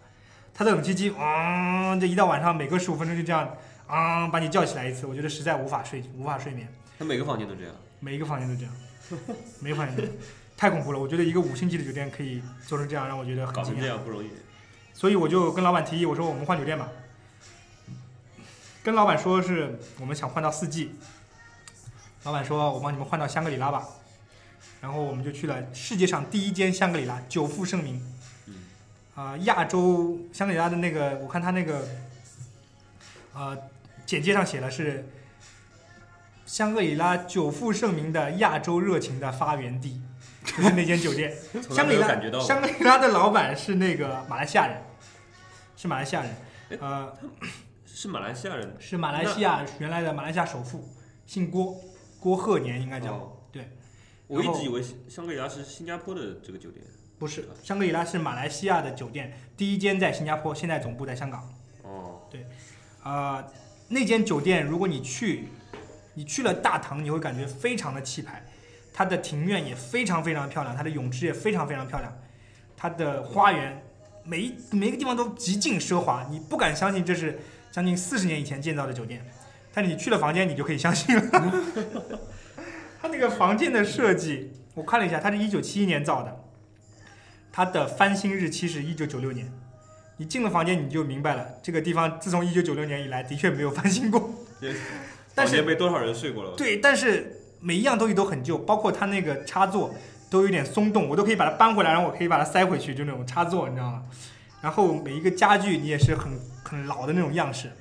[0.53, 3.55] 它的冷气机啊、这一到晚上每隔十五分钟就这样
[3.87, 6.67] 啊、把你叫起来一次，我觉得实在无法睡无法睡眠。
[6.97, 7.73] 它每个房间都这样。
[7.99, 8.73] 每一个房间都这样，
[9.59, 10.17] 每个房间都这样
[10.57, 10.99] 太恐怖了。
[10.99, 13.87] 我觉得一个五星级的酒店可以做成这样，让我觉得很搞成惊讶。
[13.87, 14.29] 这样不容易。
[14.93, 16.89] 所以我就跟老板提议，我说我们换酒店吧。
[18.86, 20.93] 跟老板说是我们想换到四季，
[22.21, 23.84] 老板说我帮你们换到香格里拉吧。
[24.80, 28.00] 然后我们就去了世界上第一间香格里拉，久负盛名。
[28.45, 28.54] 嗯
[29.15, 31.84] 啊、亚洲香格里拉的那个，我看他那个，
[33.34, 33.58] 呃，
[34.06, 35.10] 简介上写了是
[36.45, 40.00] 香格里拉久负盛名的亚洲热情的发源地，
[40.43, 41.36] 就是那间酒店。
[41.71, 42.39] 香格里拉。
[42.39, 44.78] 香格里拉的老板是那个马来西亚人，
[45.76, 47.12] 是马来西亚人，呃，
[47.95, 48.75] 是马来西亚人。
[48.77, 50.84] 是马来西亚原来的马来西亚首富，
[51.25, 51.79] 姓郭，
[52.19, 53.69] 郭鹤年应该叫，哦对。
[54.27, 56.86] 我一直以为香格里拉是新加坡的这个酒店。
[57.17, 61.49] 不是，香格里拉是马来西亚的酒店，第一间在新加坡，现在总部在香港。
[61.84, 62.45] 哦，对
[63.01, 63.47] 啊、
[63.88, 65.47] 那间酒店如果你去，
[66.15, 68.45] 你去了大堂，你会感觉非常的气派，
[68.93, 72.13] 它的庭院也非常非常漂亮，它的泳池也非常非常漂亮，
[72.75, 73.81] 它的花园
[74.25, 77.39] 每一每一个地方都极尽奢华，你不敢相信这是
[77.75, 79.21] 将近四十年以前建造的酒店，
[79.73, 81.23] 但是你去了房间，你就可以相信了。
[83.01, 86.39] 它那个房间的设计，我看了一下，它是一九七一年造的，
[87.51, 89.51] 它的翻新日期是一九九六年。
[90.15, 94.29] 你进了房间，你就明白了，这个地方自从一九九六年以来的确没有翻新过。
[95.35, 96.51] 但是间被多少人睡过了？
[96.55, 99.93] 对，但是每一样东西都很旧，包括它那个插座
[100.29, 104.03] 都有点松动，我都可以把它搬回来，然后我可以把它塞回去，就那种插座，你知道吗？
[104.61, 106.31] 然后每一个家具你也是很
[106.67, 107.71] 很老的那种样式，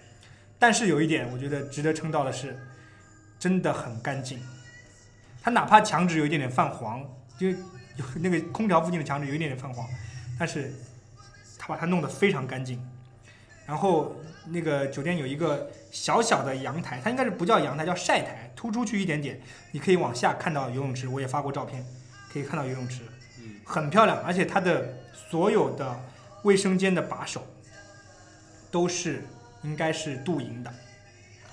[0.59, 2.57] 但是有一点我觉得值得称道的是，
[3.39, 4.39] 真的很干净。
[5.43, 7.03] 它哪怕墙纸有一点点泛黄，
[7.39, 9.89] 就有那个空调附近的墙纸有一点点泛黄，
[10.39, 10.73] 但是
[11.59, 12.81] 它把它弄得非常干净。
[13.67, 14.15] 然后
[14.47, 19.41] 那个酒店有一个小小的阳台，它应该是不叫阳台，叫晒台，突出去一点点，
[19.73, 21.09] 你可以往下看到游泳池。
[21.09, 21.83] 我也发过照片，
[22.31, 23.01] 可以看到游泳池，
[23.39, 25.99] 嗯，很漂亮，而且它的所有的
[26.43, 27.47] 卫生间的把手
[28.75, 29.23] 都是
[29.63, 30.75] 应该是镀银的，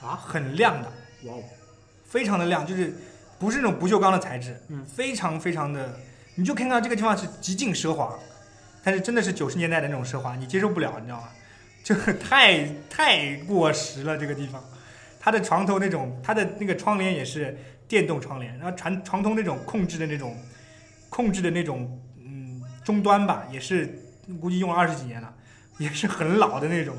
[0.01, 0.91] 啊，很亮的，
[1.25, 1.43] 哇哦，
[2.03, 2.91] 非常的亮，就是
[3.37, 4.83] 不是那种不锈钢的材质，嗯。
[4.87, 5.99] 非常非常的，
[6.33, 8.17] 你就看到这个地方是极尽奢华，
[8.83, 11.29] 但是真的是九十年代的那种奢华，你接受不了，你知道吗？
[11.83, 14.63] 就 是太太过时了，这个地方，
[15.19, 17.55] 它的床头那种，它的那个窗帘也是
[17.87, 20.35] 电动窗帘，然后床床头那种控制的那种
[21.07, 24.01] 控制的那种嗯终端吧，也是
[24.41, 25.31] 估计用了二十几年了，
[25.77, 26.95] 也是很老的那种，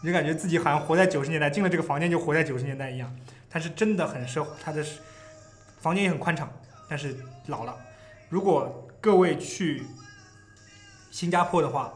[0.00, 3.14] 你就感觉自己好像活在九十年代，进了这个房间就活在九十年代一样。
[3.50, 4.84] 但是真的很奢华，它的
[5.80, 6.48] 房间也很宽敞，
[6.88, 7.76] 但是老了。
[8.28, 9.82] 如果各位去
[11.10, 11.94] 新加坡的话，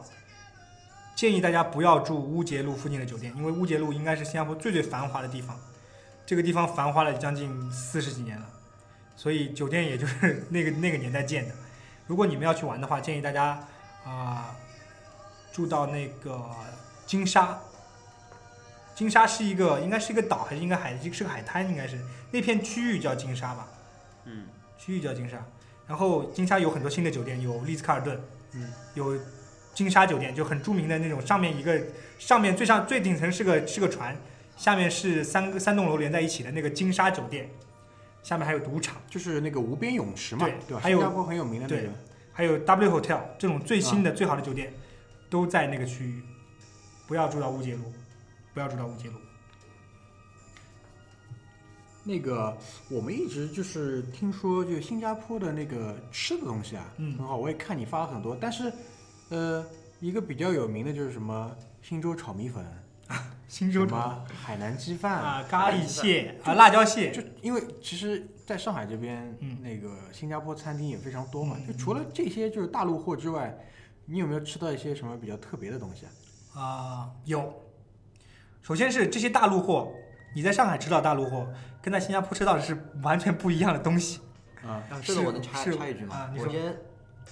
[1.15, 5.57] 建议大家不要住乌节路附近的酒店，因为乌节路应该是新加坡最最繁华的地方，
[6.25, 8.45] 这个地方繁华了将近四十几年了，
[9.15, 11.53] 所以酒店也就是 那个那个年代建的。
[12.07, 13.59] 如果你们要去玩的话，建议大家
[14.03, 14.55] 啊、
[15.53, 16.43] 住到那个
[17.05, 17.59] 金沙。
[18.95, 21.67] 金沙是一个应该是一个岛还是应该海是个海滩？
[21.67, 21.99] 应该是
[22.31, 23.67] 那片区域叫金沙吧？
[24.25, 24.45] 嗯，
[24.77, 25.37] 区域叫金沙。
[25.87, 28.19] 然后金沙有很多新的酒店，有丽兹卡尔顿，
[28.53, 29.19] 嗯，有
[29.73, 31.81] 金沙酒店，就很著名的那种，上面一个
[32.17, 34.15] 上面最上最顶层是个是个船，
[34.55, 37.49] 下面是三个三栋楼连在一起的那个金沙酒店，
[38.21, 40.53] 下面还有赌场，就是那个无边泳池嘛，吧？
[40.67, 41.89] 对还有新加坡很有名的那对个，
[42.31, 44.71] 还有 W Hotel 这种最新的、啊最好的酒店，
[45.29, 46.23] 都在那个区域。
[47.05, 47.91] 不要住到乌节路，
[48.53, 49.15] 不要住到乌节路。
[52.05, 52.53] 那个
[52.89, 57.37] 我们一直就是听说，就新加坡的那个吃的东西啊，嗯很好。
[57.37, 58.73] 我也看你发了很多，但是，
[59.29, 59.65] 呃，
[60.01, 62.61] 一个比较有名的就是什么新州炒米粉，
[63.07, 73.57] 啊新洲么海南鸡饭，啊，咖喱蟹啊，辣椒蟹，就因为其实，在上海这边，嗯那个新加坡餐厅也非常多嘛，嗯就除了这些就是大陆货之外，
[74.05, 76.05] 你有没有吃到一些什么比较特别的东西
[76.53, 76.61] 啊？
[76.61, 77.62] 啊、有。
[78.63, 79.91] 首先是这些大陆货，
[80.33, 81.45] 你在上海吃到大陆货，
[81.81, 84.21] 跟在新加坡吃到的是完全不一样的东西。
[84.65, 86.29] 啊，啊，这个我能插插一句吗啊？
[86.31, 86.75] 你说我先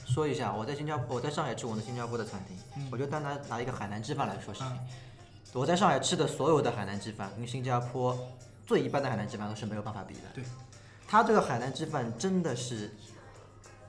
[0.06, 4.68] 说一下，我在新加坡，我在上海吃我们新加坡的餐厅，嗯我就单拿拿一个海南鸡饭来说事情。
[4.68, 4.78] 啊
[5.54, 8.18] 我在上海吃的所有的海南鸡饭，跟新加坡
[8.66, 10.22] 最一般的海南鸡饭都是没有办法比的。
[10.34, 10.44] 对，
[11.06, 12.90] 它这个海南鸡饭真的是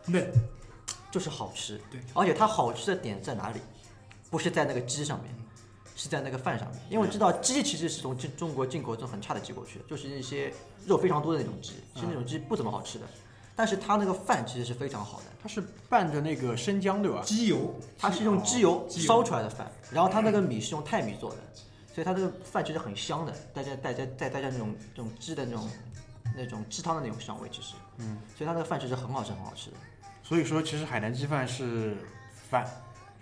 [0.06, 0.26] 嫩，
[1.08, 1.80] 就是好吃。
[1.88, 3.60] 对，而且它好吃的点在哪里？
[4.28, 5.32] 不是在那个鸡上面，
[6.02, 6.80] 是在那个饭上面。
[6.90, 10.52] 因为我知道鸡其实是从中中国进口这种很差的鸡过去的，就是一些
[10.84, 13.06] 肉非常多的那种鸡，其实那种鸡不怎么好吃的。
[13.54, 17.22] 但是它那个饭其实是非常好的，它是拌着那个生姜对吧？
[17.24, 21.36] 鸡油，它是用鸡油鸡油烧出来的饭，然后它那个米是用泰米做的，
[21.94, 25.68] 所以它这个饭其实很香的，带着带着带带着那种那种鸡的那种
[26.34, 29.76] 那种鸡汤的那种香味，其实，嗯，所以它那个饭其实很好吃，很好吃的。
[30.24, 31.94] 所以说，其实海南鸡饭是
[32.48, 32.66] 饭，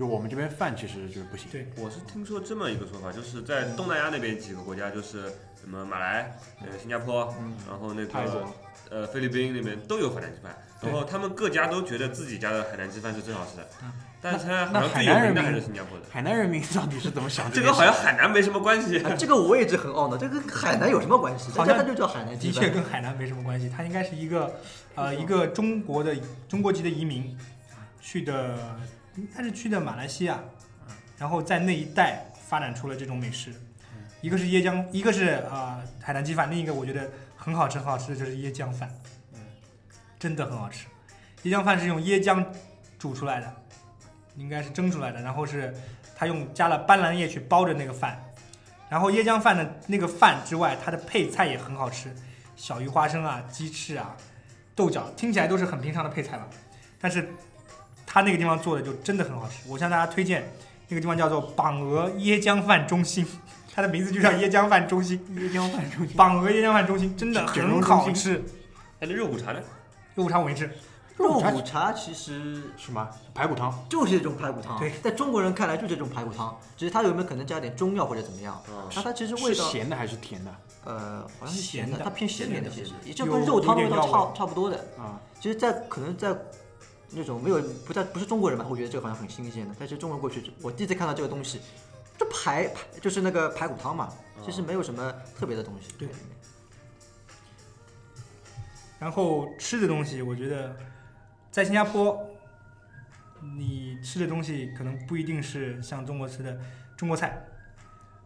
[0.01, 1.47] 就我们这边饭其实就是不行。
[1.53, 5.25] 对，我是听说这么一个说法，就是在东南亚那边几个国家，就是
[5.61, 7.35] 什么马来、呃新加坡，
[7.69, 8.47] 然后那个
[8.89, 16.07] 呃菲律宾那边都有海南鸡饭，然后他们各家都觉得自己家的海南鸡饭是最好吃的嗯，但是它好那像最有名的海南人民还是新加坡的。
[16.11, 19.01] 海南人民到底是怎么想的 这个好像海南没什么关系。
[19.01, 21.53] 啊， 这个我也一直很懊恼，这个跟海南有什么关系？
[21.53, 22.69] 好像它就叫海南鸡饭的。
[22.69, 24.51] 确跟海南没什么关系，它应该是一个
[24.95, 26.17] 呃一个中国的
[26.49, 27.37] 中国籍的移民
[28.01, 28.57] 去的，
[29.17, 30.41] 应该是去的马来西亚，
[31.19, 33.53] 然后在那一带发展出了这种美食。
[34.21, 38.91] 一个是椰浆，一个是啊、呃海南鸡饭，另一个我觉得很好吃很好吃的就是椰浆饭，
[40.19, 40.87] 真的很好吃。
[41.45, 42.45] 椰浆饭是用椰浆
[42.99, 43.51] 煮出来的，
[44.37, 45.75] 应该是蒸出来的，然后是
[46.15, 48.23] 它用加了斑斓叶去包着那个饭，
[48.91, 52.15] 然后椰浆饭的那个饭之外，它的配菜也很好吃，
[52.57, 54.15] 小鱼花生啊、鸡翅啊、
[54.75, 56.47] 豆角，听起来都是很平常的配菜吧，
[57.01, 57.27] 但是
[58.13, 59.69] 它那个地方做的就真的很好吃。
[59.69, 60.53] 我向大家推荐，
[60.89, 63.25] 那个地方叫做榜鹅椰浆饭中心，
[63.73, 65.25] 它的名字就叫椰浆饭中心。
[65.37, 66.17] 椰浆饭中心。
[66.17, 68.43] 榜鹅椰浆饭中心真的很 好吃，
[68.99, 69.61] 哎，那肉骨茶呢？
[70.17, 70.69] 肉骨茶我没吃，
[71.17, 73.73] 肉骨茶其实什么排骨汤？
[73.89, 78.55] 就是这种排骨汤，对，在中国人看来就是这种排骨汤，只是它有没有可能加点中药或者怎么样？
[78.55, 80.51] 啊，那它其实味道，是咸的还是甜的
[80.85, 84.77] 呃，好像是咸的咸的，它偏咸一点的，其实也就跟肉汤味道差差不多的。
[84.99, 85.21] 啊？
[85.41, 86.35] 其实在，可能在
[87.13, 89.75] 那种没有不在不是中国人吧，会觉得这个好像很新鲜的。
[89.79, 91.61] 但是中国人过去，我第一次看到这个东西，
[92.17, 94.13] 就排排就是那个排骨汤嘛，
[94.45, 95.89] 其实没有什么特别的东西。
[95.99, 96.09] 对
[98.99, 100.77] 然后吃的东西，我觉得
[101.51, 102.21] 在新加坡，
[103.59, 106.59] 你吃的东西可能不一定是像中国吃的
[106.97, 107.43] 中国菜，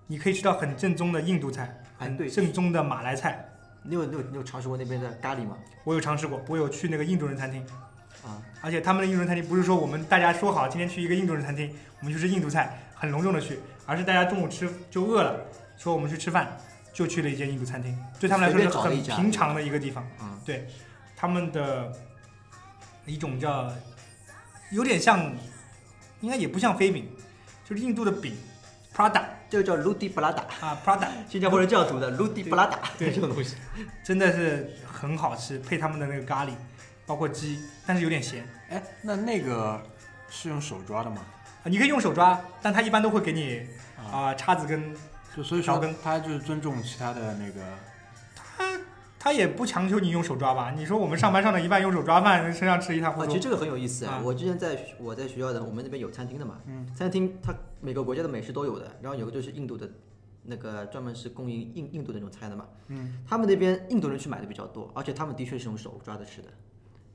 [0.08, 3.48] 你可以吃到很正宗的印度菜，很正宗的马来菜。
[3.84, 5.56] 你有你有你有尝试过那边的咖喱吗？
[5.84, 7.64] 我有尝试过，我有去那个印度人餐厅，
[8.24, 15.40] 啊，而且他们的印度人餐厅不是说我们大家说好今天去一个印度人餐厅，我们去吃印度菜，很隆重的去，而是大家中午吃就饿了，
[15.76, 16.56] 说我们去吃饭，
[16.92, 20.06] 就去了一间印度餐厅，对他们来说是很平常的一个地方。
[20.20, 20.66] 嗯，对，
[21.16, 21.92] 他们的
[23.04, 23.70] 一种叫
[24.70, 25.32] 有点像，
[26.20, 27.08] 应该也不像飞饼，
[27.64, 28.34] 就是印度的饼
[28.94, 29.22] ，Prada。
[29.50, 33.12] 这个叫 Ludi Prada，啊 Prada，新加坡人这样读的 Ludi Prada，对。
[33.12, 33.54] 这种东西。
[34.02, 36.50] 真的是很好吃，配他们的那个咖喱，
[37.06, 39.82] 包括鸡，但是有点咸哎，那那个
[40.28, 41.18] 是用手抓的吗？
[41.62, 43.66] 啊，你可以用手抓，但他一般都会给你
[43.98, 44.94] 啊，啊、叉子跟
[45.36, 47.60] 就所以说勺根他就是尊重其他的那个
[49.18, 50.70] 他也不强求你用手抓吧？
[50.76, 53.42] 你说我们上班上的一半用手抓饭，身上吃一塌糊啊，涂其实。
[53.42, 54.16] 这个很有意思啊！
[54.16, 59.88] 啊我之前在学我在学校的，我们那边有餐厅的嘛，嗯餐厅它每个国家的美食都有的，然后有个就是印度的，
[60.42, 66.48] 那个专门是供应印印度那种菜的嘛，嗯，他们那边印度人去买的比较多，而且他们的确是用手抓着吃的，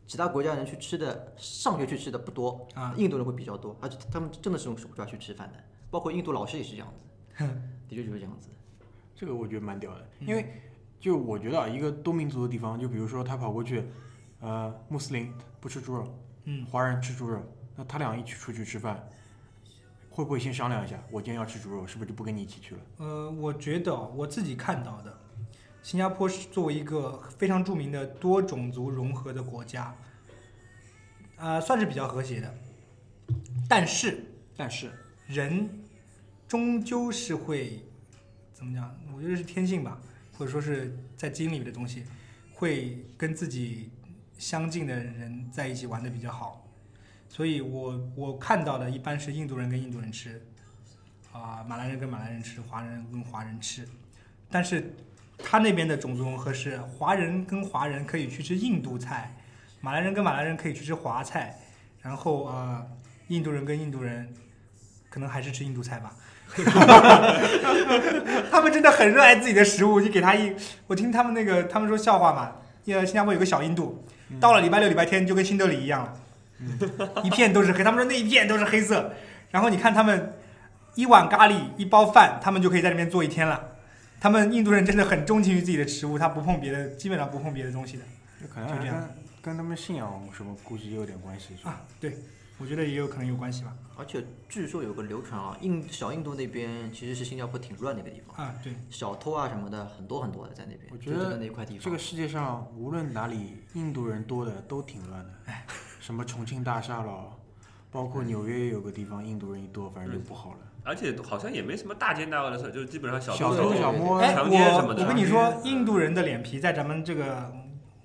[0.09, 7.45] 其他国家人去吃的上学去吃的不多，啊印度人会比较多，而且他们真的是用手抓去吃饭的，包括印度老师也是这样子，
[7.87, 8.49] 的确就是这样子。
[9.15, 10.51] 这个我觉得蛮屌的，嗯因为
[10.99, 13.83] 就我觉得啊，一个多民族的地方，就比如说他跑过去，
[14.39, 16.07] 呃，穆斯林不吃猪肉，
[16.45, 17.39] 嗯，华人吃猪肉，
[17.75, 19.07] 那他俩一起出去吃饭，
[20.09, 22.81] 会不会先商量一下，我今天要吃猪肉，是不是就不跟你一起去了？
[22.97, 25.15] 呃，我觉得我自己看到的，
[25.81, 29.95] 新加坡是作为一个非常著名的多种族融合的国家，
[31.37, 32.53] 呃，算是比较和谐的。
[33.67, 34.23] 但是
[34.57, 34.91] 但是
[35.27, 35.69] 人
[36.47, 37.83] 终究是会
[38.53, 38.95] 怎么讲？
[39.15, 39.99] 我觉得是天性吧，
[40.37, 42.03] 或者说是在基因里面的东西，
[42.53, 43.91] 会跟自己
[44.37, 46.67] 相近的人在一起玩的比较好。
[47.27, 50.45] 所以我我看到的一般是印度人跟印度人吃，
[51.31, 53.87] 啊、马来人跟马来人吃，华人跟华人吃。
[54.49, 54.95] 但是
[55.43, 59.35] 他那边的种族融合是华人跟华人可以去吃印度菜，
[59.81, 61.57] 马来人跟马来人可以去吃华菜，
[62.01, 62.85] 然后呃
[63.27, 64.33] 印度人跟印度人
[65.09, 66.13] 可能还是吃印度菜吧。
[68.51, 69.99] 他们真的很热爱自己的食物。
[69.99, 70.55] 你给他一，
[70.87, 72.55] 我听他们那个他们说笑话嘛，
[72.87, 74.03] 呃，新加坡有个小印度，
[74.39, 77.83] 到了礼拜六、礼拜天就跟新德里一样了， 一片都是黑。
[77.83, 79.13] 他们说那一片都是黑色。
[79.51, 80.33] 然后你看他们
[80.95, 83.68] 一碗咖喱、一包饭，他们就可以在那边坐一天了。
[84.19, 88.03] 他们印度人真的很钟情于自己的食物，他不碰别的，基本上不碰别的东西的
[88.53, 89.09] 可能就这样跟
[89.41, 91.55] 跟他们信仰什么估计也有点关系。
[91.57, 91.81] 是吧啊。
[91.99, 92.17] 对，
[92.57, 93.73] 我觉得也有可能有关系吧。
[93.97, 100.81] 而且据说有个流传啊，印小印度那边其实是新加坡挺乱的一个地方，啊，对，小偷啊什么的很多很多的在那边。
[100.91, 101.79] 我觉得那块地方。
[101.81, 105.33] 这个世界上无论哪里印度人多的都挺乱的，
[105.99, 107.37] 什么重庆大厦了，
[107.89, 110.59] 包括纽约有个地方印度人一多，反正就不好了。
[110.89, 115.03] 而且好像也没什么大奸大恶的事，就是基本上小小偷偷小摸哎，强奸什么的。
[115.03, 117.53] 我跟你说，印度人的脸皮在咱们这个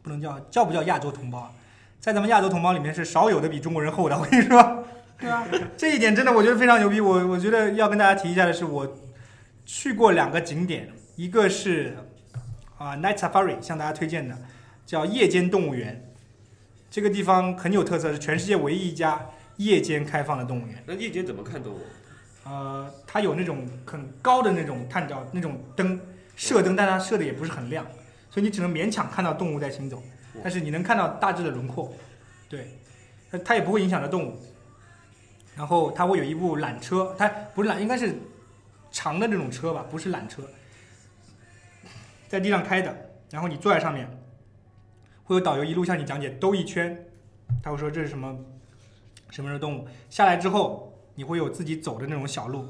[0.03, 1.51] 不能叫叫不叫亚洲同胞啊，
[1.99, 4.19] 在咱们亚洲同胞里面是少有的比中国人厚的。
[4.19, 4.85] 我跟你说，
[5.19, 5.47] 对啊，
[5.79, 7.01] 这一点真的我觉得非常牛逼。
[7.01, 8.95] 我我觉得要跟大家提一下的是，我
[9.65, 11.97] 去过两个景点，一个是
[12.77, 14.37] 啊、Night Safari 向大家推荐的，
[14.85, 16.13] 叫夜间动物园。
[16.91, 20.85] 这个地方很有特色，是全世界唯一一家夜间开放的动物园。
[20.87, 21.81] 那夜间怎么看动物？
[22.45, 25.99] 呃，它有那种很高的那种探照那种灯
[26.37, 27.87] 射灯，但它射的也不是很亮，
[28.31, 30.03] 所以你只能勉强看到动物在行走，
[30.43, 31.91] 但是你能看到大致的轮廓，
[32.49, 32.69] 对，
[33.31, 34.37] 它它也不会影响到动物。
[35.57, 38.15] 然后它会有一部缆车，它不是缆，应该是
[38.91, 40.43] 长的那种车吧，不是缆车，
[42.29, 42.95] 在地上开的，
[43.31, 44.07] 然后你坐在上面，
[45.25, 47.07] 会有导游一路向你讲解兜一圈，
[47.63, 48.37] 他会说这是什么
[49.31, 50.91] 什么样的动物，下来之后。
[51.15, 52.69] 你会有自己走的那种小路，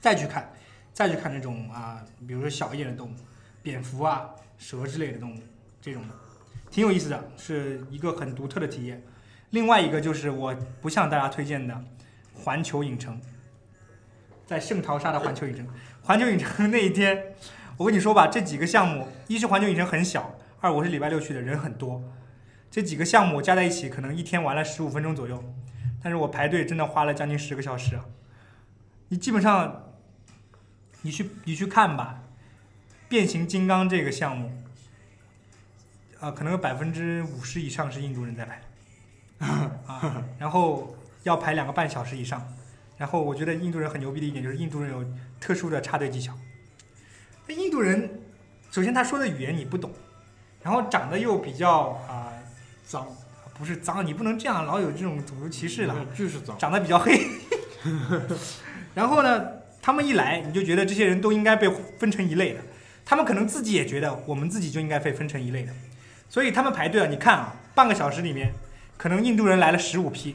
[0.00, 0.52] 再去看，
[0.92, 3.14] 再去看那种啊，比如说小一点的动物，
[3.62, 5.38] 蝙蝠啊、蛇之类的动物，
[5.80, 6.14] 这种的，
[6.70, 9.02] 挺有意思的，是一个很独特的体验。
[9.50, 11.84] 另外一个就是我不向大家推荐的
[12.32, 13.20] 环球影城，
[14.46, 15.66] 在圣淘沙的环球影城。
[16.02, 17.34] 环球影城那一天，
[17.76, 22.02] 我跟你说吧，这几个项目，一是环球影城很小，二我是礼拜六去的，人很多，
[22.70, 25.42] 这几个项目加在一起，可能一天玩了十五分钟左右。
[26.02, 28.04] 但是我排队真的花了将近十个小时啊！
[29.08, 29.84] 你基本上，
[31.02, 32.22] 你去你去看吧，
[33.08, 34.50] 变形金刚这个项目，
[36.18, 38.60] 啊、可能有百分之五十以上是印度人在排，
[39.86, 42.46] 啊，然后要排两个半小时以上。
[42.98, 45.04] 然后我觉得印度人很牛逼的一点就是印度人有
[45.40, 46.32] 特殊的插队技巧。
[47.46, 48.20] 那印度人，
[48.70, 49.90] 首先他说的语言你不懂，
[50.62, 52.32] 然后长得又比较啊、
[52.84, 53.08] 脏，
[53.62, 55.94] 不是脏，你不能这样老有这种种族歧视了。
[56.18, 56.58] 就是脏。
[56.58, 57.28] 长得比较黑。
[58.92, 59.46] 然后呢，
[59.80, 62.60] 他们一来，你就觉得这些人都应该被分成一类的。
[63.04, 65.72] 他们可能自己也觉得我们自己就应该被分成一类的，
[66.28, 68.52] 所以他们排队啊，你看啊，半个小时里面，
[68.96, 70.34] 可能印度人来了十五批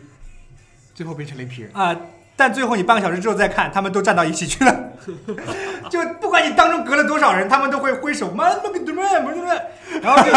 [0.94, 1.72] 最后变成了一批人。
[1.74, 1.94] 啊、
[2.38, 4.92] 但最后你半个小时之后再看，他们都站到一起去了。
[5.90, 10.02] 就不管你当中隔了多少人，他们都会挥手，妈那个对不对？
[10.02, 10.32] 然后就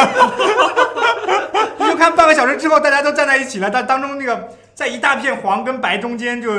[1.79, 6.53] 你就看半个小时之后，大家都站在一起了，但当中那个在一大片黄跟白中间就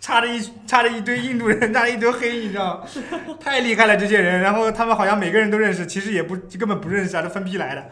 [0.00, 2.86] 插着一插着一堆印度人，插着一堆黑，你知道，
[3.42, 4.40] 太厉害了这些人。
[4.40, 7.86] 然后他们好像每个人都认识，其实也不根本不认识啊，这分批来的。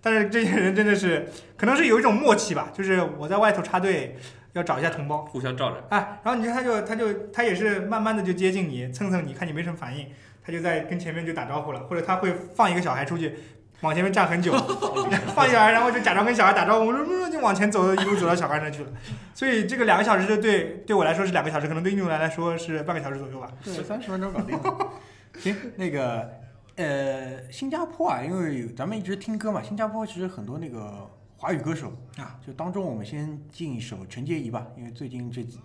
[0.00, 4.16] 但是这些人真的是，可能是有一种默契吧，就是我在外头插队
[4.52, 5.84] 要找一下同胞，互相照着。
[5.90, 10.06] 哎，然后你看他就他就他也是慢慢的就接近你，蹭蹭你看你没什么反应，
[10.44, 13.34] 他就在跟前面就打招呼了，或者他会放一个小孩出去，
[13.82, 14.52] 往前面站很久，
[15.34, 16.92] 放一小孩，然后就假装跟小孩打招呼，
[17.30, 18.90] 就往前走，一路走到小孩那去了。
[19.34, 23.50] 所以这个两个小时就对对我来说是两个小时，可能对印度人来说是半个小时左右吧。
[23.62, 24.90] 对，三十分钟搞定了。
[25.38, 26.28] 行，那个
[26.74, 31.08] 呃，新加坡啊，因为咱们一直听歌嘛，新加坡其实很多那个
[31.40, 35.60] 华语歌手啊，就当中我们先进一首陈洁仪吧，因为最近这几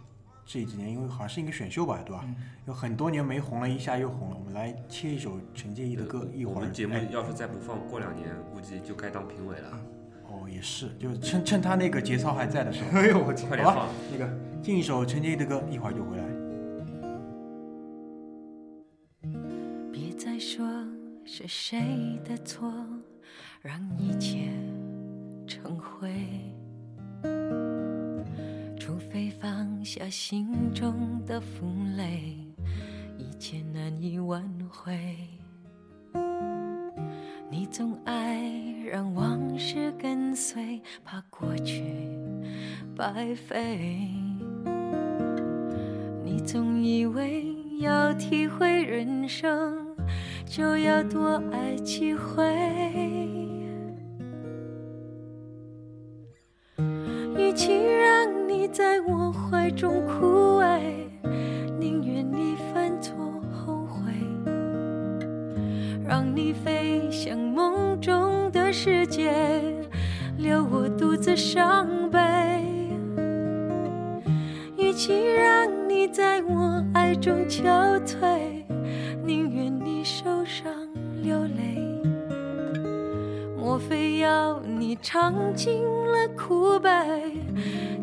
[0.46, 2.24] 这几年，因为好像是一个选秀吧，对吧？
[2.28, 2.36] 嗯
[2.68, 9.82] 有很多年没红了，一下又红了，我们来切一首陈洁仪的歌，一会儿我们节目哎要是再不放，过两年估计就该当评委了。
[10.28, 16.24] 哦，也是，就趁趁他那个节操还在的时候， 哎呦我天，快点好吧放，那个进一首陈洁仪的歌，一会儿就回来。
[19.92, 20.66] 别再说
[21.26, 22.72] 是谁的错，
[23.62, 24.52] 让一切
[25.54, 26.12] 成灰。
[28.76, 32.36] 除非放下心中的负累，
[33.20, 35.16] 一切难以挽回。
[37.52, 38.42] 你总爱
[38.92, 41.84] 让往事跟随，怕过去
[42.96, 44.10] 白费。
[46.26, 47.46] 你总以为
[47.80, 49.96] 要体会人生，
[50.46, 53.33] 就要多爱几回。
[57.54, 60.82] 与其让你在我怀中枯萎，
[61.80, 63.14] 宁愿你犯错
[63.52, 64.12] 后悔，
[66.04, 69.32] 让你飞向梦中的世界，
[70.36, 72.20] 留我独自伤悲。
[74.76, 78.64] 与其让你在我爱中憔悴，
[79.24, 80.74] 宁愿你受伤
[81.22, 81.73] 流泪。
[83.74, 86.90] 莫非要你尝尽了苦悲，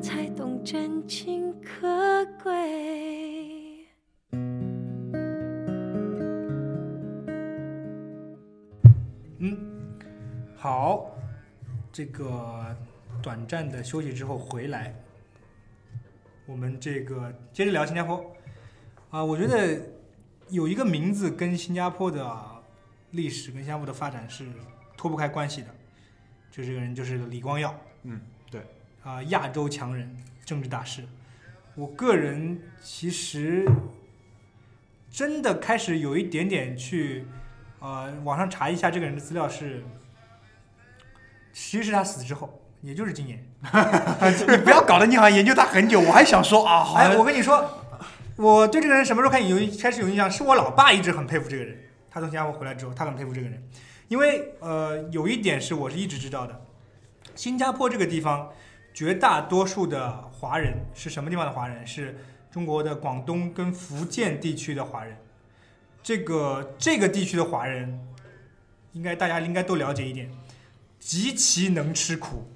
[0.02, 3.86] 才懂真情可贵？
[9.38, 9.56] 嗯
[10.56, 11.16] 好，
[11.92, 12.76] 这个
[13.22, 14.92] 短暂的休息之后回来，
[16.46, 18.20] 我们这个接着聊新加坡
[19.10, 19.80] 啊、我觉得
[20.48, 22.36] 有一个名字跟新加坡的
[23.12, 24.44] 历史跟新加坡的发展是
[25.00, 25.68] 脱不开关系的，
[26.50, 28.20] 就这个人就是李光耀，嗯，
[28.50, 28.60] 对，
[29.02, 31.02] 啊、亚洲强人，政治大师。
[31.74, 33.66] 我个人其实
[35.10, 37.24] 真的开始有一点点去，
[37.78, 39.82] 呃，网上查一下这个人的资料是，
[41.50, 43.42] 其实是他死之后，也就是今年。
[44.50, 47.66] 你不要搞得你好像研究他很久，我还想说啊，好哎，我跟你说，
[48.36, 50.30] 我对这个人什么时候开始有开始有印象？
[50.30, 51.74] 是我老爸一直很佩服这个人。
[52.10, 53.62] 他从新加坡回来之后，他很佩服这个人，
[54.10, 56.66] 因为呃，有一点是我是一直知道的，
[57.36, 58.52] 新加坡这个地方
[58.92, 61.86] 绝大多数的华人是什么地方的华人？
[61.86, 62.18] 是
[62.50, 65.16] 中国的广东跟福建地区的华人。
[66.02, 68.04] 这个这个地区的华人，
[68.94, 70.28] 应该大家应该都了解一点，
[70.98, 72.50] 极其能吃苦，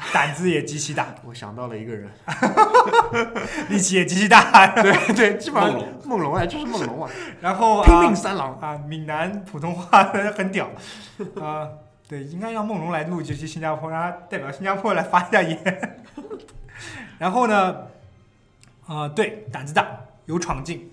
[0.12, 2.10] 胆子也极其大，我想到了一个人，
[3.68, 4.68] 力气也极其大。
[4.80, 10.04] 对对，基本上梦龙啊，就是梦龙啊，然后拼啊命三郎，啊，闽南普通话
[10.36, 10.70] 很屌
[11.40, 11.68] 啊，
[12.08, 16.00] 对，应该让梦龙来录这期新加坡，让他代表新加坡来发一下言。
[17.18, 17.86] 然后呢，
[18.86, 20.90] 啊，对，胆子大，有闯劲，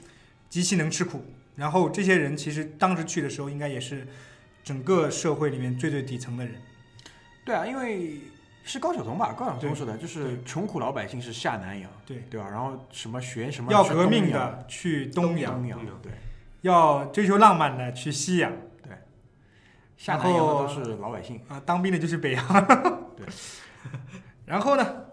[0.50, 1.24] 极其能吃苦。
[1.56, 4.06] 然后这些人其实当时去的时候，应该也是
[4.64, 6.56] 整个社会里面最最底层的人。
[7.46, 8.20] 对啊，因为
[8.68, 9.34] 是高晓松吧？
[9.34, 12.50] 高晓松对说的，就是穷苦老百姓是下南洋，对，对吧？
[12.50, 15.64] 然后什么学什么要革命的去东洋，
[16.04, 16.12] 对，
[16.62, 18.52] 要追求浪漫的去西洋，
[18.84, 18.92] 对
[19.96, 22.46] 下南洋的都是老百姓，啊，当兵的就是北洋。
[23.16, 23.26] 对。
[24.46, 25.06] 然后呢，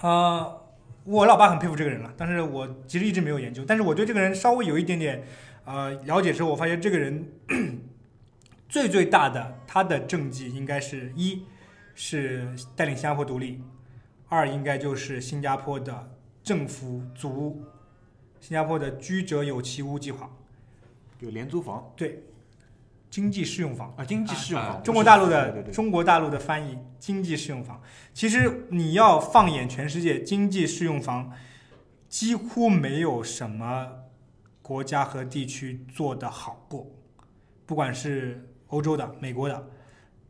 [0.00, 0.62] 呃，
[1.04, 3.64] 我老爸很佩服这个人了，但是我其实一直没有研究。
[3.66, 5.24] 但是我对这个人稍微有一点点
[5.64, 7.32] 呃了解之后，我发现这个人
[8.68, 11.44] 最最大的他的政绩应该是一
[11.94, 13.62] 是带领新加坡独立，
[14.28, 16.10] 二应该就是新加坡的
[16.42, 17.62] 政府组屋，
[18.40, 20.30] 新加坡的居者有其屋计划，
[21.20, 21.92] 有廉租房。
[21.96, 22.22] 对，
[23.08, 23.94] 经济适用房。
[23.96, 27.80] 啊，经济适用啊房，中国大陆对的对对，中国大陆的翻译“经济适用房”，
[28.12, 31.32] 其实你要放眼全世界，经济适用房
[32.08, 33.88] 几乎没有什么
[34.62, 36.90] 国家和地区做得好过，
[37.66, 39.68] 不管是欧洲的、美国的，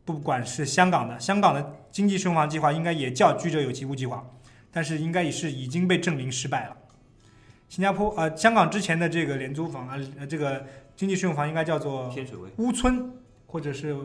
[0.05, 4.23] 不管是香港的，香港的经济适用房计划应该也叫居者有其屋计划，
[4.71, 6.77] 但是应该也是已经被证明失败了。
[7.67, 10.63] 新加坡呃，香港之前的这个廉租房啊，呃，这个
[10.95, 13.11] 经济适用房应该叫做天水围，屋村，
[13.47, 13.97] 或者是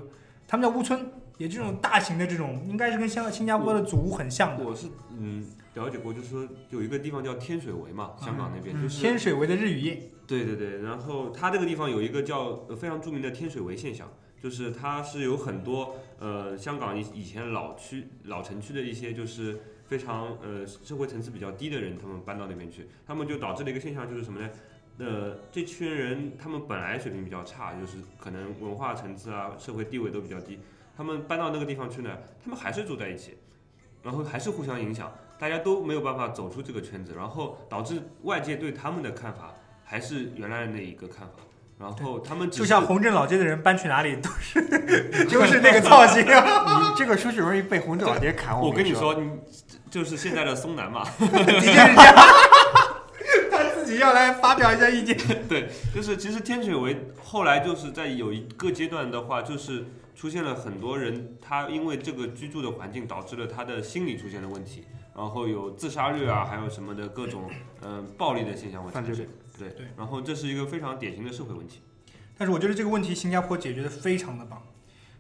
[0.48, 4.64] 他们叫屋村，也这种大型的这种，应该是跟香新加坡的祖屋很像的。
[4.64, 4.86] 我是
[5.18, 5.44] 嗯
[5.74, 14.10] 了解过，就是说有一个地方叫天水围嘛，香港那边就是嗯天水围的日与夜，对对对，然后它这个地方有一个叫呃非常著名的天水围现象，
[14.42, 24.50] 就是它是有很多呃香港以以前老区老城区的一些就是非常呃社会层次比较低的人，他们搬到那边去，他们就导致了一个现象，就是什么呢？
[24.98, 30.58] 呃，这群人他们本来水平比较差，就是可能文化层次啊、社会地位都比较低，
[30.94, 33.38] 他们搬到那个地方去呢，他们还是住在一起，
[34.02, 41.36] 然后还是互相影响，大家都没有办法走出这个圈子，然后导致外界对他们的看法还是原来那一个看法，
[41.80, 44.62] 然后他们就像洪镇老街的人搬去哪里都是
[45.24, 49.30] 就是那个造型啊， 你这个出去容易被洪镇老街砍我跟你说，你
[49.90, 52.14] 就是现在的松南嘛， 的确是这样。
[53.50, 55.16] 他自己要来发表一下意见。
[55.48, 64.84] 对，就是其实天水围后来就是在有一个阶段的话，就是出现了很多人，他因为这个居住的环境导致了他的心理出现了问题，
[65.16, 67.50] 然后有自杀率啊，还有什么的各种
[67.82, 69.30] 嗯、呃暴力的现象会产生犯罪率。
[69.60, 71.82] 对对，然后这是一个非常典型的社会问题。
[72.38, 74.62] 但是我觉得这个问题新加坡解决的非常的棒。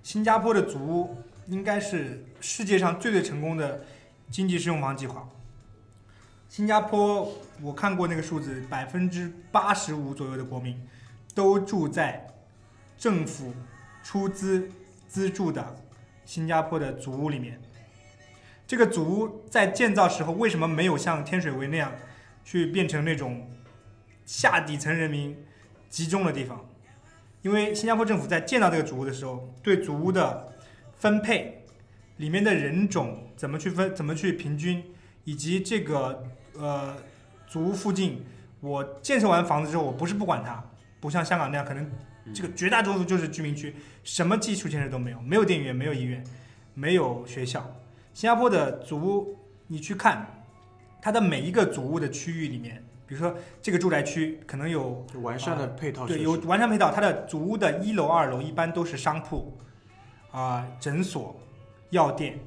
[0.02, 1.18] 新加坡的祖屋
[1.48, 3.84] 应该是世界上最最成功的
[4.30, 5.28] 经济适用房计划。
[6.48, 7.30] 新加坡
[7.60, 10.80] 我看过那个数字，百分之八十五左右的国民
[11.34, 12.26] 都住在
[12.96, 13.52] 政府
[14.02, 14.70] 出资
[15.06, 15.76] 资助的
[16.24, 17.60] 新加坡的祖屋里面。
[18.66, 21.92] 这个祖屋在建造时候为什么没有像天水围那样
[22.44, 23.46] 去变成那种
[24.30, 25.36] 下底层人民
[25.88, 26.64] 集中的地方？
[27.42, 30.52] 因为新加坡政府在建造这个祖屋的时候，对祖屋的
[30.98, 31.64] 分配、
[32.18, 34.84] 里面的人种怎么去分、怎么去平均，
[35.24, 36.22] 以及这个
[36.56, 36.96] 呃
[37.48, 38.24] 祖屋附近，
[38.60, 40.64] 我建设完房子之后，我不是不管它，
[41.00, 41.90] 不像香港那样，可能
[42.32, 43.74] 这个绝大多数就是居民区，
[44.04, 46.24] 什么基础建设都没有，没有电影院，没有医院，
[46.74, 47.68] 没有学校。
[48.14, 50.44] 新加坡的祖屋，你去看，
[51.02, 56.92] 它的每一个祖屋的区域里面，比如说这个住宅区可能有完善的配套设对，有完善配套。
[56.92, 59.58] 它的祖屋的一楼、二楼一般都是商铺，
[60.30, 61.34] 啊、诊所、
[61.88, 62.38] 药店，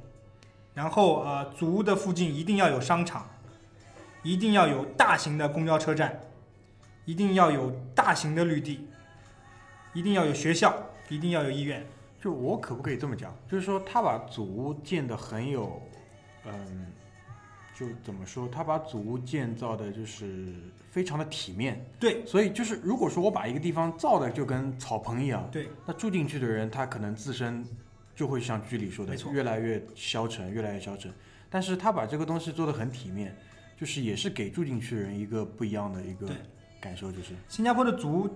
[0.73, 3.29] 然后呃，祖屋的附近一定要有商场，
[4.21, 6.21] 一定要有大型的公交车站，
[7.03, 8.87] 一定要有大型的绿地，
[9.91, 10.73] 一定要有学校，
[11.09, 11.85] 一定要有医院。
[12.21, 13.35] 就我可不可以这么讲？
[13.49, 15.81] 就是说，他把祖屋建得很有，
[16.45, 16.87] 嗯，
[17.73, 18.47] 就怎么说？
[18.47, 20.53] 他把祖屋建造的就是
[20.91, 21.83] 非常的体面。
[21.99, 27.65] 对，所以就是，如果说我把一个地方造的就跟草棚一样，对，那住进去的人他可能自身
[28.15, 31.11] 就会像剧里说的越来越消沉，越来越消沉。
[31.49, 33.35] 但是他把这个东西做的很体面，
[33.75, 36.27] 就是也是给住进去的人一个不一样的一个
[36.79, 38.29] 感受，就是新加坡的祖屋，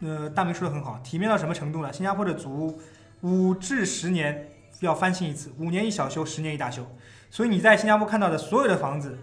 [0.00, 1.92] 呃，大明说的很好，体面到什么程度呢？
[1.92, 2.80] 新加坡的祖屋
[3.20, 4.48] 五至十年
[4.80, 6.86] 要翻新一次，五年一小修，十年一大修。
[7.30, 9.18] 所以你在新加坡看到的所有的房子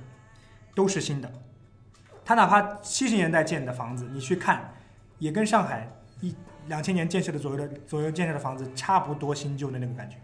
[0.73, 1.31] 都是新的，
[2.25, 4.73] 它哪怕七十年代建的房子，你去看，
[5.19, 5.87] 也跟上海
[6.21, 6.35] 一
[6.67, 10.15] 两千年建设的左右的左右建设的房子差不多新旧的那个感觉，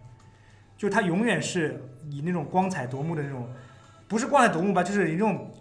[0.77, 3.47] 就它永远是以那种光彩夺目的那种，
[4.07, 5.51] 不是光彩夺目吧，就是以那种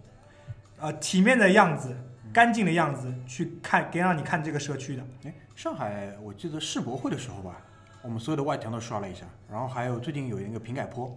[0.78, 1.94] 呃体面的样子。
[2.32, 5.02] 干净的样子去看，给让你看这个社区的。
[5.24, 7.58] 哎，上海我记得世博会的时候吧，
[8.00, 11.14] 我们所有的外墙都刷了一下，然后还有最近有一个平改坡，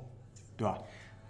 [0.58, 0.78] 对吧？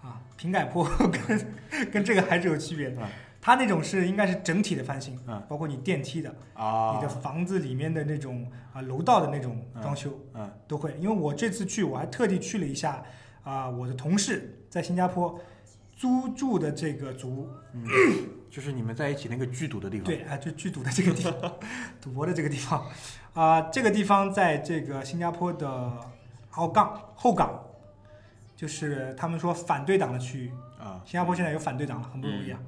[0.06, 0.88] 啊，平改坡
[1.28, 3.08] 跟跟这个还是有区别的嗯。
[3.41, 10.95] 它那种是应该是整体的翻新，嗯包括你电梯的、啊，你的房子里面的那种啊楼道的那种装修嗯都会。
[10.99, 13.03] 因为我这次去，我还特地去了一下
[13.43, 15.39] 啊，我的同事在新加坡
[15.95, 17.49] 租住的这个祖屋，
[18.49, 20.06] 就是你们在一起那个剧赌的地方。
[20.06, 21.53] 对，啊，就剧赌的这个地方，
[22.01, 22.84] 赌博的这个地方，
[23.36, 25.91] 啊、这个地方在这个新加坡的
[26.49, 27.64] 后港后港，
[28.56, 30.51] 就是他们说反对党的区域。
[30.80, 32.60] 啊，新加坡现在有反对党了，很不容易啊。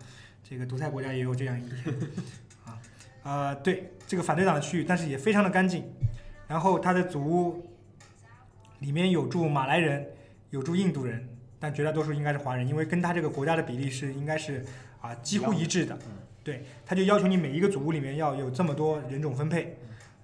[0.43, 1.95] 这个独裁国家也有这样一天
[2.65, 2.79] 啊，
[3.23, 5.83] 呃，对这个反对党的区域，但是也非常的干净。
[6.47, 7.67] 然后他的祖屋
[8.79, 10.07] 里面有住马来人，
[10.49, 11.27] 有住印度人，
[11.59, 14.65] 但绝大多数应该是华人，因为跟他这个国家的比例是应该是
[15.01, 15.97] 啊几乎一致的。
[16.43, 19.77] 对，他就要求你每一个祖屋里面要有这么多人种分配，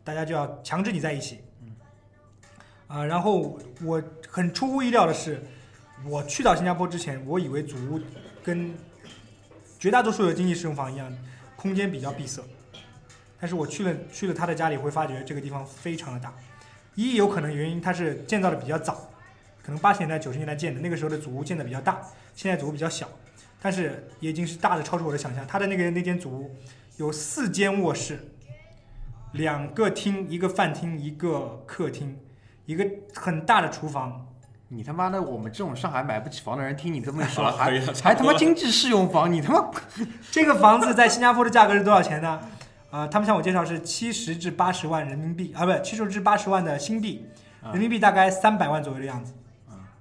[0.03, 1.41] 大家就要强制你在一起。
[2.88, 5.43] 啊，然后我很出乎意料的是，
[6.05, 7.99] 我去到新加坡之前，我以为祖屋
[8.43, 8.73] 跟
[9.79, 11.11] 绝大多数的经济适用房一样，
[11.55, 12.41] 空间比较闭塞。
[13.39, 16.33] 但是我去了去了他的家里，会发觉这个地方非常的大。
[16.95, 19.09] 一有可能原因它是建造的比较早，
[19.63, 22.01] 可能八十年代九十年代建的，那个时候的祖屋建的比较大，
[22.35, 23.09] 现在祖屋比较小，
[23.61, 25.45] 但是也已经是大的超出我的想象。
[25.47, 26.55] 他的那个那间祖屋
[26.97, 28.19] 有四间卧室，
[29.33, 32.17] 两个厅，一个饭厅，一个客厅，
[32.65, 34.32] 一个很大的厨房，
[34.74, 39.69] 你他妈的，我们这种上海买不起房的人，听你这么一说， 还还他妈经济适用房，你他妈
[40.32, 42.39] 这个房子在新加坡的价格是多少钱呢？
[42.89, 47.28] 呃，他们向我介绍是七十至八十万人民币啊，不，七十至八十万的新币，
[47.61, 49.34] 啊人民币大概三百万左右的样子。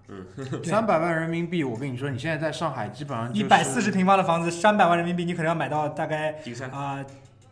[0.08, 0.26] 嗯
[0.62, 7.02] 三百万人民币，我跟你说，你现在在上海基本上一百四十平方的房子，三百万人民币，你可能要买到大概金山啊、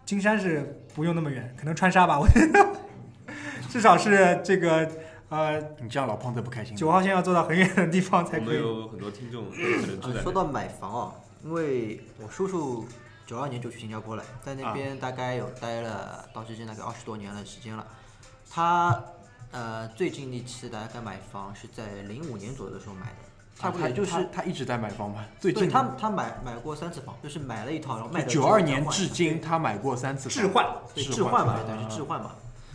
[0.05, 2.67] 金山是不用那么远，可能川沙吧，我觉得
[3.71, 4.87] 至少是这个
[5.31, 6.77] 呃你这样老胖子不开心。
[6.77, 8.59] 九号线要坐到很远的地方才我可以。
[8.59, 12.85] 我们有很多听众可能说到买房啊，因为我叔叔
[13.27, 17.87] 九二年就去新加坡了，在那边大概有待了到至今大概二十多年的时间了。
[18.51, 19.03] 他
[19.53, 23.17] 呃最近一次大概买房是在零五年左右的时候买的，
[23.57, 32.33] 差不多就是、他他他一直在买房嘛，最对近他他买买过三次房，就是买了一套，然后卖九二年至今，他买过三次置换，对置换嘛，是吧等于是置换嘛。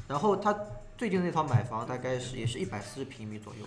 [0.07, 0.55] 然后他
[0.97, 3.65] 最近那套买房大概是也是一百四十平米左右，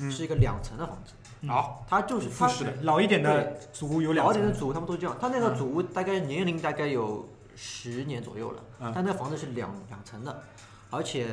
[0.00, 1.12] 嗯是一个两层的房子。
[1.46, 10.42] 好，它就是它复式的老一点的祖屋有两层，老一点的祖屋他们都这样，他那个祖屋大概年龄大概有十年左右了，嗯但那房子是两两层的，
[10.88, 11.28] 而且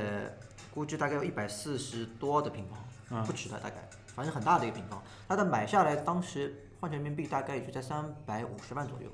[0.74, 2.78] 估计大概有一百四十多的平方，
[3.12, 5.02] 嗯不止的大概，反正很大的一个平方。
[5.28, 9.10] 它的买下来当时换成人民币大概也就在三百五十万左右，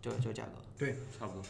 [0.00, 0.50] 这个这个价格。
[0.76, 1.42] 对差不多。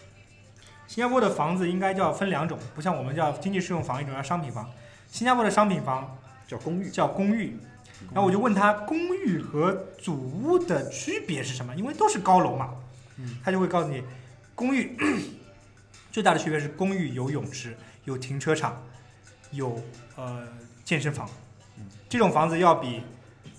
[0.89, 4.69] 新加坡的房子应该叫分两种，不像我们叫经济适用房，一种叫商品房。
[5.13, 6.17] 新加坡的商品房
[6.47, 7.57] 叫公寓，叫公寓，
[8.13, 12.75] 然后我就问他公寓和祖屋的区别是什么，因为都是高楼嘛。
[13.19, 14.03] 嗯他就会告诉你，
[14.55, 14.97] 公寓
[16.11, 18.83] 最大的区别是公寓有泳池、有停车场、
[19.51, 19.79] 有
[20.17, 20.49] 呃
[20.85, 21.29] 健身房。
[22.09, 23.03] 这种房子要比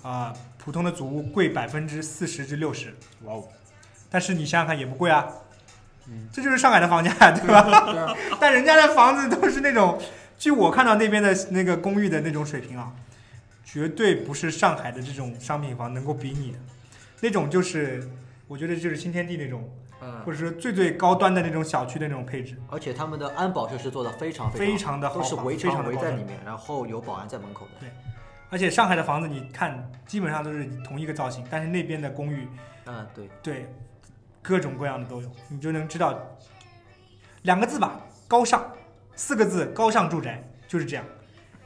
[0.01, 3.47] 啊、普通的祖屋贵百分之四十至六十，哇哦，
[4.09, 5.27] 但是你想想看也不贵啊。
[6.11, 8.15] 嗯这就是上海的房价， 对吧？
[8.39, 9.99] 但人家的房子都是那种，
[10.37, 12.91] 据我看到那边的那个公寓的那种水平啊，
[13.63, 16.57] 绝对不是上海的这种商品房能够比拟的。
[17.21, 18.09] 那种就是，
[18.47, 19.69] 我觉得就是新天地那种，
[20.01, 25.85] 嗯或，者说最最高端的那种小区的那种配置，而且他们的安保设施做的非常非常常的豪华，都是围非常。
[25.87, 27.71] 围在里面，然后有保安在门口的。
[27.81, 27.89] 对
[28.51, 32.47] 而且上海的房子你看，基本上都是同一个造型，但是那边的公寓，
[32.85, 33.69] 嗯，对，对，
[34.41, 36.19] 各种各样的都有，你就能知道，
[37.43, 38.71] 两个字吧，高尚，
[39.15, 41.05] 四个字，高尚住宅就是这样。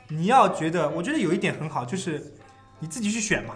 [0.10, 2.34] 你要觉得，我觉得有一点很好，就是
[2.80, 3.56] 你自己去选嘛。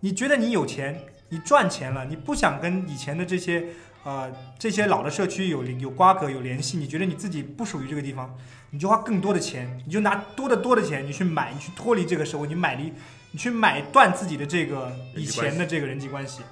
[0.00, 3.66] 你觉得你有钱，你赚钱了，你不想跟以前的这些
[4.04, 8.32] 呃这些老的社区有有瓜葛有联系，你觉得你自己不属于这个地方，
[8.70, 12.92] 你就花更多的钱，你就拿多得多的钱，你去买，你去脱离这个社会，你买离，
[13.32, 16.42] 你去买断自己的这个以前的这个人际关系，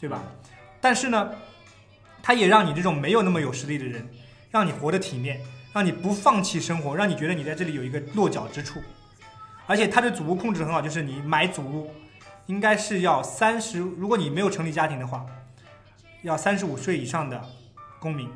[0.00, 0.22] 对吧？
[0.82, 1.30] 但是呢，
[2.22, 4.06] 它也让你这种没有那么有实力的人，
[4.50, 5.40] 让你活得体面，
[5.72, 8.80] 让你不放弃生活，让你觉得你在这里有一个落脚之处。
[9.68, 11.90] 而且它对祖屋控制很好，就是你买祖屋，
[12.46, 15.24] 应该是要三十，如果你没有成立家庭的话，
[16.22, 17.40] 要三十五岁以上的
[18.00, 18.28] 公民。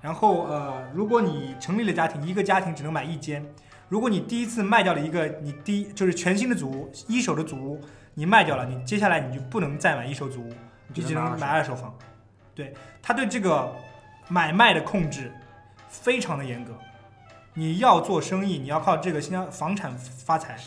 [0.00, 3.44] 然后呃，如果你成立了家庭，一个家庭只能买一间。
[3.88, 7.80] 如果你第一次卖掉了一个你第就是全新的祖屋，一手的祖屋，
[8.14, 10.52] 你卖掉了，你接下来你就不能再买一手祖屋，
[10.88, 11.96] 你就只能买二手房。
[12.54, 13.74] 对，他对这个
[14.28, 15.32] 买卖的控制
[15.88, 16.72] 非常的严格。
[17.52, 20.58] 你要做生意，你要靠这个新疆房产发财，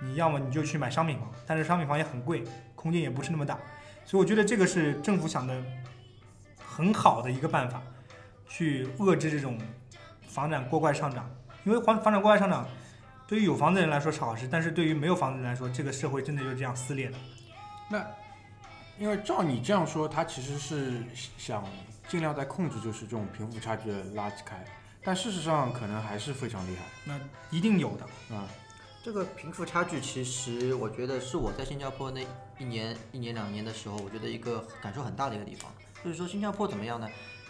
[0.00, 2.44] 你要么你就去买商品房，但是商品房也很贵，
[2.74, 3.58] 空间也不是那么大，
[4.04, 5.62] 所以我觉得这个是政府想的
[6.62, 7.80] 很好的一个办法，
[8.46, 9.58] 去遏制这种
[10.26, 11.28] 房产过快上涨。
[11.64, 12.66] 因为房房产过快上涨，
[13.26, 17.18] 对于有房子的人来说是好事，但是对于没有房子的人来说，这个社会真的就这样撕裂了。
[18.98, 21.02] 因为照你这样说，他其实是
[21.36, 21.64] 想
[22.08, 24.64] 尽量在控制，就是这种贫富差距的拉开，
[25.02, 27.20] 但事实上可能还是非常厉害那
[27.50, 28.46] 一定有的，啊。
[29.00, 32.26] 这个贫富差距，其实我觉得是我在新加坡那
[32.58, 35.72] 一年、一年两年的时候，我觉得一个感受很大的一个地方，
[36.04, 37.08] 就是说新加坡怎么样呢？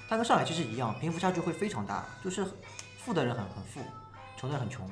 [0.09, 2.47] 它跟上海其实一样，贫富差距会非常大，就是
[2.99, 3.81] 富的人很很富，
[4.37, 4.89] 穷的人很穷。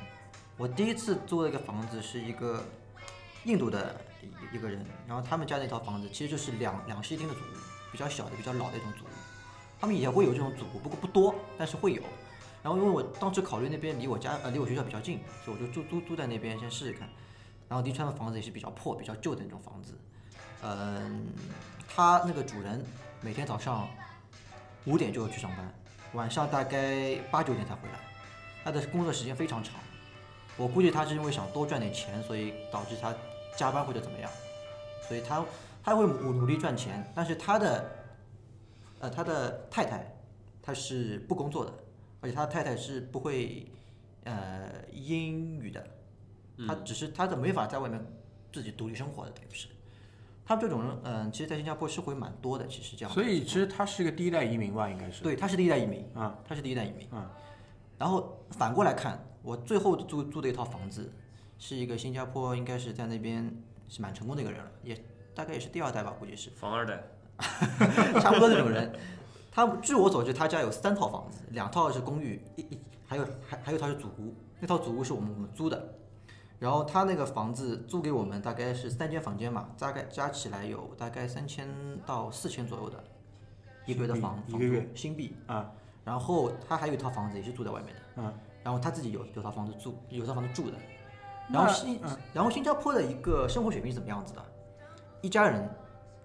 [0.57, 2.65] 我第一次租了一个房子是一个
[3.45, 3.95] 印度的
[4.53, 7.57] 一个人，然后他们家那套房子其实就是两两室一厅的祖屋，
[7.93, 9.09] 比较小的、比较老的一种祖屋。
[9.81, 12.03] 他们也会有这种祖屋，不过不多，但是会有。
[12.63, 17.09] 然后因为我当时考虑那边离我家呃离我学校比较近，所以我就租租租在那边先试试看。
[17.69, 19.99] 然后迪川的房子也是比较破、比较旧的那种房子。
[20.63, 21.27] 嗯，
[21.89, 22.85] 他那个主人
[23.21, 23.89] 每天早上
[24.85, 25.75] 五点就要去上班，
[26.13, 28.01] 晚上大概八九点才回来，
[28.65, 29.75] 他的工作时间非常长。
[30.57, 33.15] 我估计他是因为想多赚点钱，所以导致他
[33.57, 34.31] 加班或者怎么样，
[35.09, 35.45] 所以他
[35.83, 37.91] 他会努努力赚钱，但是他的
[39.01, 40.15] 呃他的太太
[40.63, 41.73] 他是不工作的，
[42.21, 43.71] 而且他太太是不会
[44.25, 45.87] 呃英语的，
[46.69, 48.05] 他只是他的没法在外面
[48.53, 49.69] 自己独立生活的，等于是。
[50.49, 52.65] 他们这种人，嗯、其实，在新加坡是会蛮多的。
[52.69, 55.25] 其实这样所，以其实他是一个第一代移民吧，应该是。
[55.25, 57.05] 对，他是第一代移民，啊，他是第一代移民。
[57.11, 57.29] 嗯。
[57.99, 61.13] 然后反过来看，我最后租租的一套房子，
[61.59, 63.51] 是一个新加坡，应该是在那边
[63.89, 65.05] 是蛮成功的一个人了，也
[65.35, 66.51] 大概也是第二代吧，估计是。
[66.51, 67.03] 房二代，
[68.21, 68.93] 差不多这种人。
[69.51, 74.35] 他据我所知，他家有三套房子，两套是公寓，一一还有还还有一套是祖屋。
[74.61, 75.95] 那套祖屋是我们我们租的，
[76.59, 81.69] 然后他那个房子租给我们大概是三间房间嘛，大概加起来有大概三千
[82.05, 83.03] 到四千左右的
[83.87, 85.73] 一个月的房房租一个月新币啊。
[86.05, 88.33] 然后他还有一套房子也是住在外面的，嗯。
[88.63, 90.77] 然后他自己有有套房子住，有套房子住的。
[91.49, 94.45] 那然后新、嗯然后新加坡的一个生活水平是怎么样子的？
[95.23, 95.69] 一家人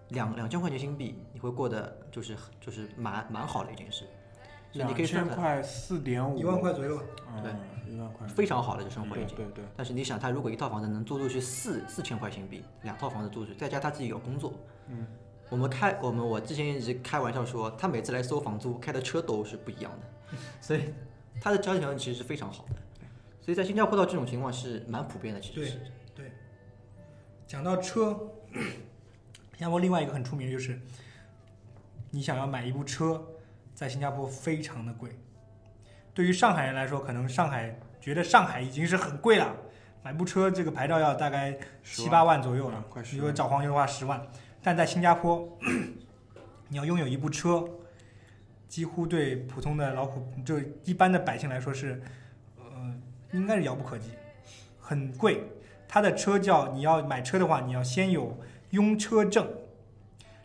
[0.09, 4.05] 两两千块钱新币，你会过得就是就是蛮蛮好的一件事，
[4.71, 7.03] 所以两你可以算看千块四点五，一万块左右吧。
[7.41, 7.51] 对，
[7.93, 9.35] 一万块，非常好的一个生活已经。
[9.35, 14.53] 对对对，但是你想，他如果一套房子能租出去四四千块新币，两套房子租出去，再加他自己有工作，
[14.87, 15.07] 嗯，
[15.49, 20.93] 我们开我们我之前一直开玩笑说，他每次来收房租开的车都是不一样的， 所以
[21.39, 22.75] 他的交易条件其实是非常好的。
[23.41, 25.79] 所以在新加坡到这种情况是蛮普遍的，其实是。
[27.47, 28.17] 讲到车，
[28.53, 30.79] 新加坡另外一个很出名的就是，
[32.09, 33.21] 你想要买一部车，
[33.75, 35.11] 在新加坡非常的贵。
[36.13, 39.53] 对于上海人来说，可能上海觉得上海已经是很贵了，
[40.01, 44.25] 买部车这个牌照要大概七八万左右了嗯，快10如果找黄牛的话十万。
[44.63, 45.57] 但在新加坡，
[46.69, 47.67] 你要拥有一部车，
[48.69, 52.01] 几乎对普通的老普就一般的百姓来说是，呃，
[53.31, 54.09] 应该是遥不可及，
[54.79, 55.43] 很贵。
[55.87, 58.37] 它的车叫你要买车的话，你要先有
[58.69, 59.47] 拥车证。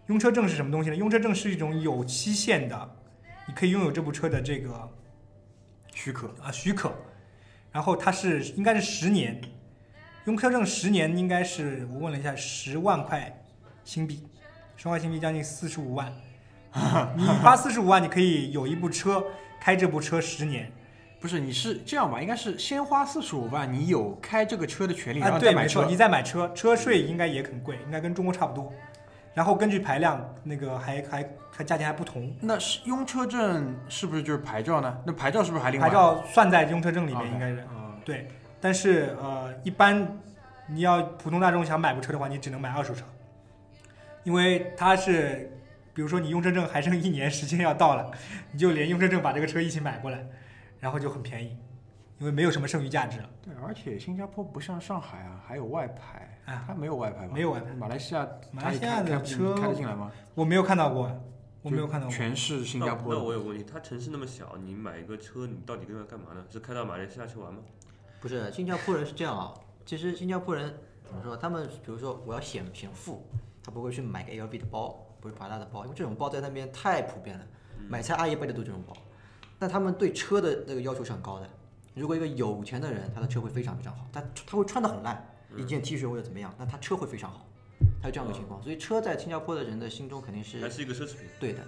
[0.06, 0.96] 拥车证是什么东西呢？
[0.96, 2.96] 拥车证是一种有期限的，
[3.48, 4.88] 你可以拥有这部车的这个
[5.94, 6.92] 许可，啊许可，
[7.72, 9.40] 然后它是应该是十年，
[10.26, 13.44] 拥车证十年应该是我问了一下十万块
[13.82, 14.28] 新币，
[14.76, 16.12] 十万块新币将近四十五万，
[17.16, 19.24] 你花四十五万你可以有一部车
[19.60, 20.70] 开这部车十年
[21.26, 22.22] 不是你是这样吧？
[22.22, 25.84] 应该是先花四十五万，你有开这个车的权利，然啊，后再买车。
[25.86, 28.72] 你再买车，车税应该也很贵，应该跟中国差不多，
[29.34, 34.96] 然后根据排量那个还还还价钱还不同，那是用车证是不是就是牌照呢？
[35.04, 35.88] 那牌照是不是还另外？
[35.88, 37.58] 牌照算在用车证里面应该是。
[37.58, 38.28] 啊对，
[38.60, 40.16] 但是呃，一般
[40.68, 43.04] 你要普通大众想买部车的话，你只能买二手车，
[44.22, 45.50] 因为它是，
[45.92, 48.08] 比如说你用车证还剩一年时间要到了，
[48.52, 50.24] 你就连用车证把这个车一起买过来，
[50.86, 51.48] 然后就很便宜，
[52.20, 53.28] 因为没有什么剩余价值了。
[53.42, 57.34] 对，而且新加坡不像上海啊，还有外牌，啊它没有外牌吧？
[57.34, 60.12] 没有外牌马来西亚，马来西亚的车开开得进来吗？
[60.36, 61.10] 我没有看到过，
[61.62, 62.14] 我没有看到过。
[62.14, 63.26] 全是新加坡那的。
[63.26, 66.44] 我有个问题，它城市那么小，你买一个车，你到底跟它干嘛呢？
[66.48, 67.58] 是开到马来西亚去玩吗？
[68.20, 69.52] 不是，新加坡人是这样啊。
[69.84, 70.72] 其实新加坡人
[71.04, 71.36] 怎么说？
[71.36, 73.26] 他们比如说我要显显富，
[73.60, 77.44] 他不会去买个 LV 的包，不是华大的包，因为这种包在那边太普遍了，
[77.88, 78.96] 买菜阿姨背的都这种包。
[79.58, 81.48] 但他们对车的那个要求是很高的。
[81.94, 85.26] 如果一个有钱的人，他的车会非常非常好，他他会穿的很烂，
[85.56, 87.46] 一件 T 恤或者怎么样，那他车会非常好，
[88.02, 88.62] 他有这样的情况。
[88.62, 91.20] 所以车在新加坡的人的心中肯定是还是一个奢侈品？
[91.40, 91.66] 对的，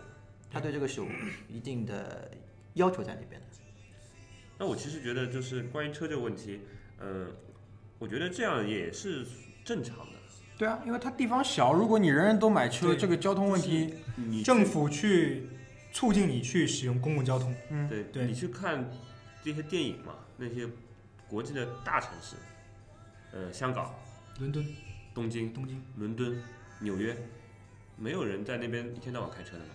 [0.50, 1.06] 他对这个是有
[1.48, 2.30] 一定的
[2.74, 3.46] 要求在里边的。
[4.58, 6.60] 那我其实觉得就是关于车这个问题，
[6.98, 7.28] 呃、
[7.98, 9.24] 我觉得这样也是
[9.64, 10.12] 正常的。
[10.58, 15.48] 对啊，因为它地方小，如果你人人都买车，这个交通问题，你政府去
[15.98, 18.24] 促进你去使用公共交通，嗯，对对。
[18.24, 18.88] 你去看
[19.42, 20.64] 这些电影嘛，那些
[21.26, 22.36] 国际的大城市，
[23.32, 23.92] 呃，香港、
[24.38, 24.64] 伦敦、
[25.12, 26.40] 东京、东京，伦敦、
[26.78, 27.16] 纽约，
[27.96, 29.70] 没有人在那边一天到晚开车的嘛，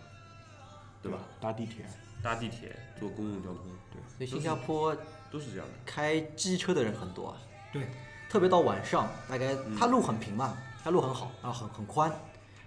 [1.01, 1.19] 对吧？？
[1.41, 1.86] 搭地铁，
[2.21, 3.65] 搭地铁、坐公共交通。
[3.91, 4.26] 对。
[4.26, 4.95] 所以新加坡
[5.30, 5.74] 都是这样的。
[5.86, 7.38] 开机车的人很多啊。
[7.74, 7.89] 对，
[8.30, 9.76] 特别到晚上，大概嗯。
[9.78, 12.09] 它路很平嘛，它路很好，然后很很宽，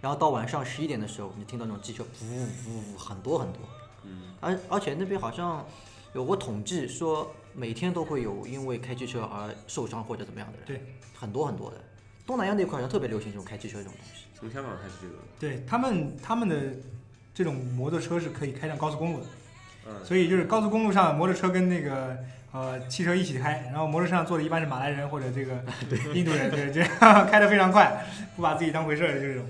[0.07, 3.61] 然后到晚上十一点的时候，你听到那种机车呜呜呜很多很多，
[4.05, 5.67] 嗯，而而且那边好像
[6.13, 11.77] 有过统计说，每天都会有因为开汽车而受伤或者怎么样的人，对，很多很多的。
[12.25, 16.57] 东南亚那块好像特别流行这种开汽车这种东西，从香港开始这个，对他们他们的
[17.35, 19.27] 这种摩托车是可以开上高速公路的。
[19.89, 22.17] 嗯，所以就是高速公路上摩托车跟那个
[22.57, 25.63] 呃汽车一起开，然后摩托车上坐的一般是马来人或者这个
[26.15, 28.03] 印度人，对，这样开的非常快，
[28.35, 29.45] 不把自己当回事儿的这种。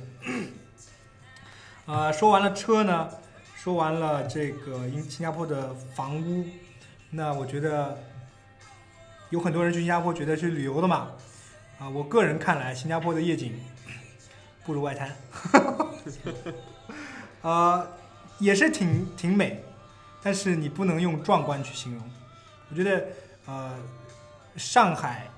[1.87, 3.09] 呃，说完了车呢，
[3.55, 6.45] 说完了这个新新加坡的房屋，
[7.11, 7.97] 那我觉得
[9.31, 11.11] 有很多人去新加坡觉得去旅游的嘛，
[11.79, 13.55] 啊、我个人看来新加坡的夜景
[14.65, 15.15] 不如外滩，
[17.43, 17.89] 呃，
[18.41, 19.63] 也是挺挺美，
[20.21, 22.03] 但是你不能用壮观去形容。
[22.69, 23.07] 我觉得，
[23.47, 23.79] 呃，
[24.57, 25.29] 上海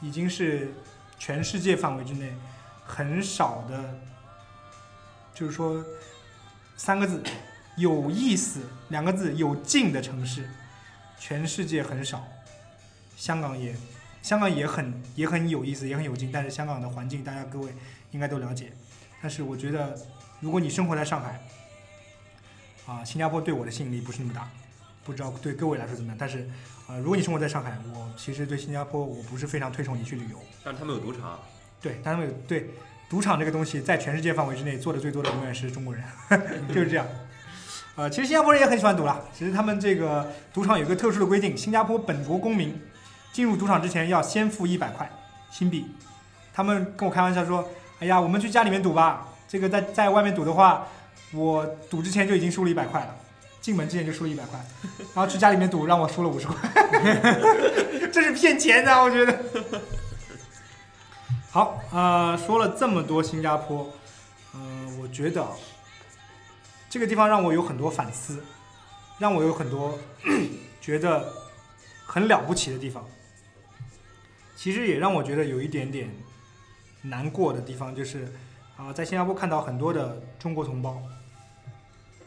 [0.00, 0.72] 已经是
[1.18, 2.32] 全世界范围之内
[2.84, 3.98] 很少的，
[5.32, 5.82] 就是说
[6.76, 7.22] 三个字
[7.76, 8.60] 有意思，
[8.90, 10.48] 两个字有劲的城市，
[11.18, 12.22] 全世界很少。
[13.16, 13.74] 香港也，
[14.22, 17.72] 香港也很也很有意思，也很有劲，但是香港的环境大家各位
[18.10, 18.72] 应该都了解。
[19.22, 19.96] 但是我觉得，
[20.40, 21.40] 如果你生活在上海，
[22.86, 24.50] 啊，新加坡对我的吸引力不是那么大，
[25.02, 26.16] 不知道对各位来说怎么样。
[26.18, 26.46] 但是，
[26.88, 30.38] 呃，如果你生活在上海，我其实对新加坡我不是非常推崇你去旅游。
[30.62, 31.38] 但他们有赌场，
[31.80, 32.70] 对，他们有对
[33.08, 36.04] 赌场这个东西，在全世界范围之内做的最多的永远是中国人，
[36.68, 37.06] 就是这样。
[37.96, 42.78] 呃，其实新加坡人也很喜欢赌啦，只是他们这个赌场有个特殊的规定，新加坡本国公民
[43.32, 45.10] 进入赌场之前要先付一百块
[45.50, 45.86] 新币。
[46.52, 47.68] 他们跟我开玩笑说
[48.00, 50.86] ：“哎呀，我们去家里面赌吧，这个在在外面赌的话，
[51.32, 53.16] 我赌之前就已经输了一百块了，
[53.64, 54.62] 进门之前就输了一百块，
[55.14, 56.54] 然后去家里面赌让我输了五十块，
[58.12, 59.42] 这是骗钱的，我觉得。”
[61.50, 63.90] 好，呃，说了这么多新加坡，
[64.52, 64.60] 呃，
[65.00, 65.48] 我觉得
[66.90, 68.44] 这个地方让我有很多反思，
[69.18, 69.98] 让我有很多
[70.82, 71.32] 觉得
[72.04, 73.02] 很了不起的地方。
[74.54, 76.10] 其实也让我觉得有一点点
[77.00, 78.30] 难过的地方，就是
[78.76, 81.00] 啊、在新加坡看到很多的中国同胞。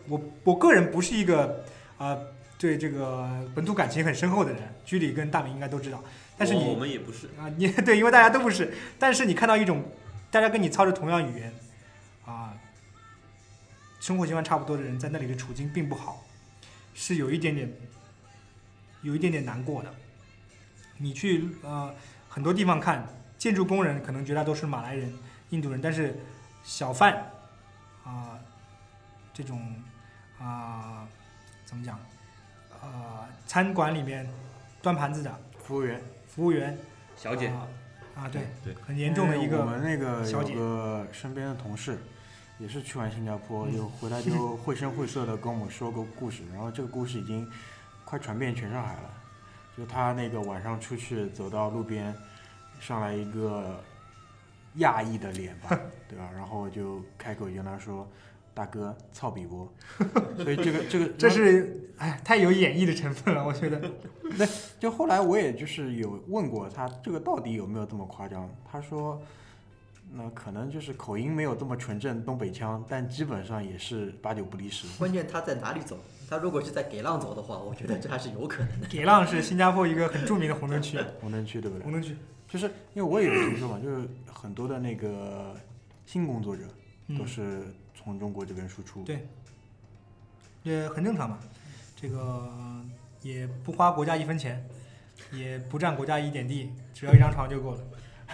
[0.07, 1.65] 我我个人不是一个
[1.97, 2.17] 呃
[2.57, 6.03] 对这个本土感情很深厚的人，居里跟大明应该都知道。
[6.37, 9.83] 但是你我们也不是，啊，你 对，因为大家都不是，但是你看到一种
[10.29, 11.53] 大家跟你操着同样语言
[12.25, 12.53] 啊，
[13.99, 16.25] 生活习惯差不多的人，在那里的处境并不好，
[16.93, 17.71] 是有一点点
[19.01, 19.93] 有一点点难过的。
[20.97, 21.93] 你去呃
[22.29, 25.13] 很多地方看，建筑工人可能绝大多数是马来人、
[25.49, 26.19] 印度人，但是
[26.63, 27.31] 小贩
[28.03, 28.39] 啊、
[29.33, 29.61] 这种
[30.39, 31.07] 啊、
[31.65, 31.97] 怎么讲？
[32.81, 34.27] 啊、餐馆里面
[34.81, 35.39] 端盘子的。
[35.63, 36.77] 服务员，服务员。
[37.15, 37.67] 小姐，啊
[38.15, 40.55] 啊对，对，很严重的一个我们那个有小姐。
[40.55, 41.97] 个身边的同事，
[42.59, 43.75] 也是去完新加坡，嗯。
[43.75, 47.49] 就回来就绘声绘色的跟我们说个故事，然后这个故事已经
[48.05, 49.13] 快传遍全上海了。
[49.75, 52.15] 就他那个晚上出去走到路边，
[52.79, 53.83] 上来一个
[54.75, 55.69] 亚裔的脸吧，
[56.07, 56.29] 对吧？
[56.33, 58.07] 然后就开口跟他说
[58.57, 59.71] ：“大哥，操比波。”
[60.41, 63.79] 所以这个这个这是哎太有演绎的成分了，我觉得。
[64.37, 64.45] 那
[64.79, 68.49] 就后来我也就是有问过他，这个到底有没有这么夸张？
[68.69, 69.21] 他说，
[70.11, 74.85] 那可能就是口音没有这么纯正东北腔，但基本上也是八九不离十。
[74.97, 75.97] 关键他在哪里走？
[76.29, 78.87] 他如果是在给浪走的话，我觉得这还是有可能的。
[78.91, 81.83] 给浪是新加坡一个很著名的红灯区， 红灯区对不对？
[81.83, 82.17] 红灯区，
[82.49, 85.55] 就是因为我也有听说嘛，就是很多的那个
[86.05, 86.63] 新工作者
[87.07, 87.63] 嗯都，是
[88.07, 89.03] 从中国这边输出。
[89.03, 89.27] 对
[90.63, 91.37] 也很正常嘛。
[91.93, 92.49] 这个
[93.21, 94.65] 也不花国家一分钱，
[95.33, 97.79] 也不占国家一点地，只要一张床就够了。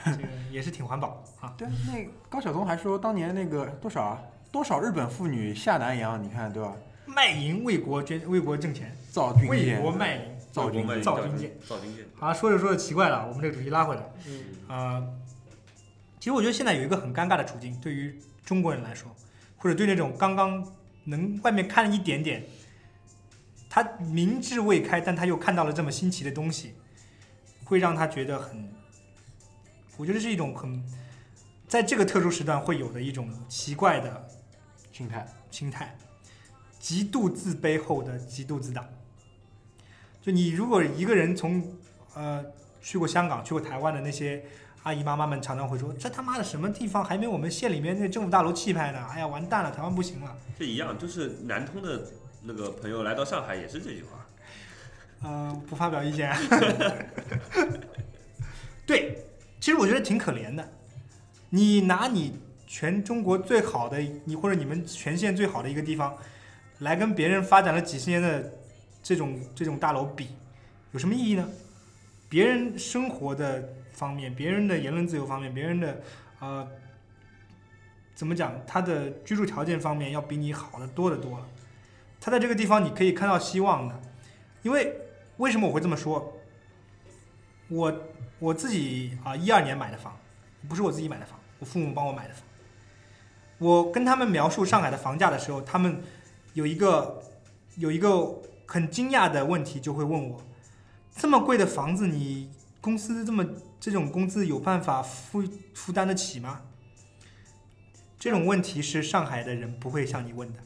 [0.05, 1.55] 这个也是挺环保啊。
[1.57, 4.21] 对，那高晓松还说当年那个多少啊，
[4.51, 6.75] 多少日本妇女下南洋，你看对吧？
[7.07, 10.21] 卖淫为国捐为国挣钱，造军舰为国，卖淫。
[10.51, 14.03] 造军舰，造军舰，造军舰，啊，说着说着奇怪了，我们这个主题拉回来。
[14.27, 15.13] 嗯，呃，
[16.19, 19.09] 其实我觉得现在有一个很尴尬的处境，对于中国人来说，
[19.63, 20.61] 或者对那种刚刚
[21.05, 22.43] 能外面看了一点点，
[23.69, 26.73] 他明智未开，但他又看到了这么新奇的东西，
[27.63, 28.69] 会让他觉得很，
[29.95, 30.83] 我觉得是一种很，
[31.65, 34.27] 在这个特殊时段会有的一种奇怪的
[34.91, 35.25] 心态。
[35.49, 35.95] 心态，
[36.79, 38.89] 极度自卑后的极度自大。
[40.21, 41.63] 就你如果一个人从
[42.15, 42.43] 呃
[42.81, 44.43] 去过香港、去过台湾的那些
[44.83, 48.99] 阿姨妈妈们，常常会说：“这他妈的什么地方还没我们县里面那政府大楼气派呢？
[49.09, 50.35] 哎呀，完蛋了，台湾不行了。
[50.59, 52.05] 这一样，就是南通的
[52.41, 54.27] 那个朋友来到上海也是这句话，”
[55.23, 56.29] 呃，不发表意见。
[58.85, 59.23] 对，
[59.61, 60.69] 其实我觉得挺可怜的。
[61.49, 66.13] 你拿你全中国最好的，你或者你们全县最好的一个地方，
[66.79, 68.51] 来跟别人发展了几十年的
[69.01, 70.27] 这种这种大楼比，
[70.91, 71.47] 有什么意义呢？
[72.27, 76.01] 别人生活的方面，别人的言论自由方面，别人的
[76.39, 76.67] 呃
[78.13, 81.47] 怎么讲，他的居住条件方面要比你好的多得多了。
[82.19, 84.01] 他在这个地方你可以看到希望的，
[84.61, 84.95] 因为
[85.37, 86.33] 为什么我会这么说？
[87.69, 87.93] 我
[88.39, 90.17] 我自己啊，一二年买的房，
[90.67, 92.43] 不是我自己买的房，我父母帮我买的房。
[93.57, 96.01] 我跟他们描述上海的房价的时候，他们
[96.53, 97.23] 有一个
[97.77, 100.41] 有一个很惊讶的问题，就会问我：
[101.15, 103.45] 这么贵的房子，你公司这么
[103.83, 106.61] 这种工资有办法负负担得起吗？
[108.17, 110.59] 这种问题是上海的人不会向你问的，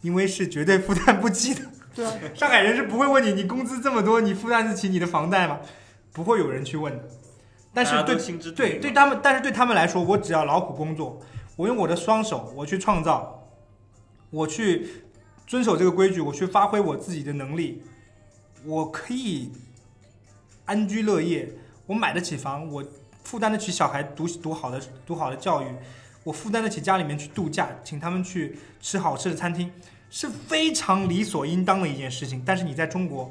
[0.00, 1.60] 因为是绝对负担不起的。
[1.94, 5.60] 对啊， 上海人是不会问你，你工资这么多，你负担得起你的房贷吗？
[6.12, 7.08] 不会有人去问的。
[7.72, 11.20] 但是对都心知肚对对他们，但是对他们来说，我只要劳苦工作，
[11.54, 13.48] 我用我的双手，我去创造，
[14.30, 14.88] 我去
[15.46, 17.84] 遵守这个规矩，我去发挥我自己的能力，
[18.64, 19.52] 我可以
[20.64, 21.52] 安居乐业，
[21.86, 22.84] 我买得起房，我
[23.22, 25.66] 负担得起小孩读读好的读好的教育，
[26.22, 29.70] 我负担得起家里面去度假，请他们去吃好吃的餐厅，
[30.10, 32.42] 是非常理所应当的一件事情。
[32.44, 33.30] 但是你在中国，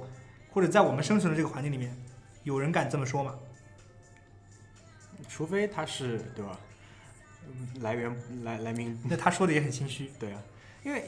[0.51, 1.95] 或者在我们生存的这个环境里面，
[2.43, 3.36] 有人敢这么说吗？
[5.30, 6.60] 除非他是对吧？
[7.45, 10.10] 嗯来源来来明那他说的也很心虚。
[10.18, 10.41] 对啊，
[10.84, 11.04] 因为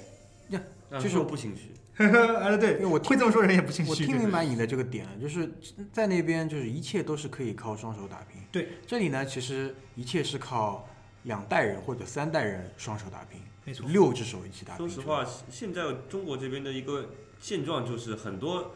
[0.49, 0.61] 让
[0.91, 1.71] 就是我不心虚，
[2.03, 3.95] 啊，对因为我会这么说人也不心我。
[3.95, 5.51] 听明白你的这个点了，就是
[5.91, 8.41] 在那边就是一切都是可以靠双手打拼。
[8.51, 10.87] 对，这里呢其实一切是靠
[11.23, 14.87] 两代人或者三代人双手打拼，没错，六只手一起打拼。
[14.87, 17.09] 说实话，现在中国这边的一个
[17.39, 18.75] 现状就是，很多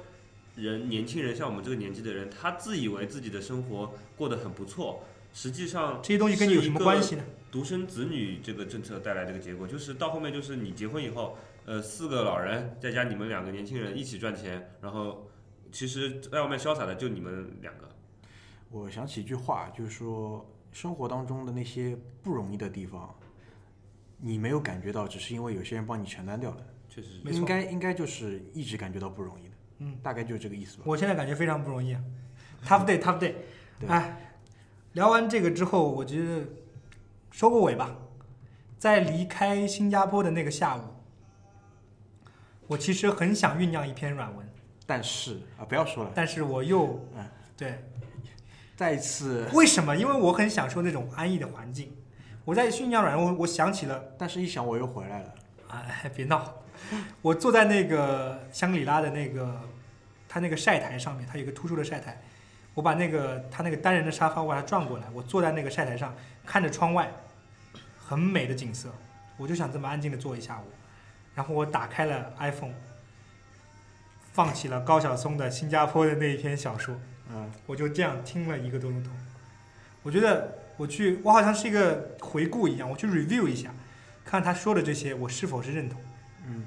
[0.55, 5.03] 人年轻人像我们这个年纪的人，他自以为自己的生活过得很不错，
[5.33, 7.23] 实际上这些东西跟你有什么关系呢？
[7.51, 11.37] 独生子女这个政策带来这个结果，就是到后面就是你结婚以后，
[11.69, 15.29] 呃，四个老人再加你们两个年轻人一起赚钱，然后
[15.71, 17.87] 其实在外面潇洒的就你们两个。
[18.71, 23.13] 我想起一句话，就是说生活当中的那些不容易的地方，
[24.17, 26.65] 你没有感觉到，只是因为有些人帮你承担掉了。
[26.89, 29.55] 确实是，没错应该应该就是一直感觉到不容易的。
[29.77, 30.85] 嗯，大概就是这个意思吧。
[30.87, 32.03] 我现在感觉非常不容易啊
[32.65, 33.35] ，tough day，tough day。
[33.79, 34.33] 对哎，
[34.93, 36.47] 聊完这个之后，我觉得
[37.29, 37.95] 收个尾吧。
[38.79, 40.81] 在离开新加坡的那个下午，
[42.69, 44.47] 我其实很想酝酿一篇软文，
[44.85, 47.25] 但是啊，不要说了，但是我又嗯
[47.57, 47.83] 对，
[48.75, 49.97] 再一次，为什么？
[49.97, 51.91] 因为我很享受那种安逸的环境。
[52.45, 55.33] 我在酝酿软文，我我想起了，但是一想我又回来了。
[55.69, 56.53] 哎，别闹！
[57.23, 59.59] 我坐在那个香格里拉的那个，
[60.27, 62.21] 它那个晒台上面，它有一个突出的晒台。
[62.75, 66.15] 我把那个它那个单人的沙发，我把它转过来，我坐在那个晒台上，
[66.45, 67.11] 看着窗外
[67.97, 68.93] 很美的景色，
[69.37, 70.63] 我就想这么安静的坐一下午。
[71.39, 72.73] 然后我打开了 iPhone，
[74.33, 79.09] 放起了高晓松的新加坡的那一篇小说，嗯，我就这样听了一个多钟头。
[80.03, 83.73] 我觉得我去，我好像是一个回顾一样，我去 review 一下，
[84.25, 86.01] 看他说的这些我是否是认同。
[86.45, 86.65] 嗯，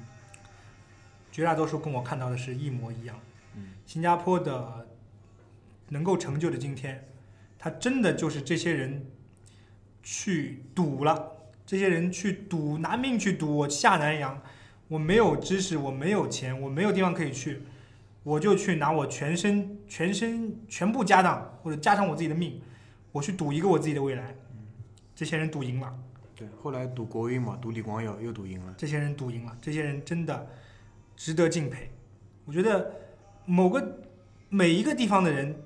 [1.31, 3.15] 绝大多数跟我看到的是一模一样。
[3.55, 4.87] 嗯，新加坡的
[5.89, 7.07] 能够成就的今天，
[7.59, 9.05] 他真的就是这些人
[10.01, 11.31] 去赌了，
[11.63, 13.55] 这些人去赌，拿命去赌。
[13.55, 14.41] 我下南洋，
[14.93, 17.63] 我没有知识，我没有钱，我没有地方可以去，
[18.21, 22.61] 我就去拿我全身、全身全部家当，或者加上我自己的命，
[23.11, 24.35] 我去赌一个我自己的未来。
[25.15, 25.91] 这些人赌赢了。
[26.35, 28.75] 对，后来赌国运嘛，赌李光耀又赌赢了。
[28.77, 30.47] 这些人赌赢了，这些人真的
[31.15, 31.89] 值得敬佩。
[32.45, 32.93] 我觉得
[33.45, 33.97] 某个
[34.49, 35.59] 每一个地方的人，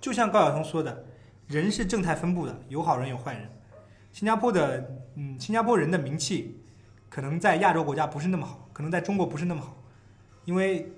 [0.00, 1.04] 就像高晓松说的，
[1.48, 3.50] 人是正态分布的，有好人有坏人。
[4.12, 6.57] 新加坡的，嗯，新加坡人的名气
[7.08, 9.76] 可能在亚洲国家不是那么好，可能在中国不是那么好，
[10.44, 10.90] 因为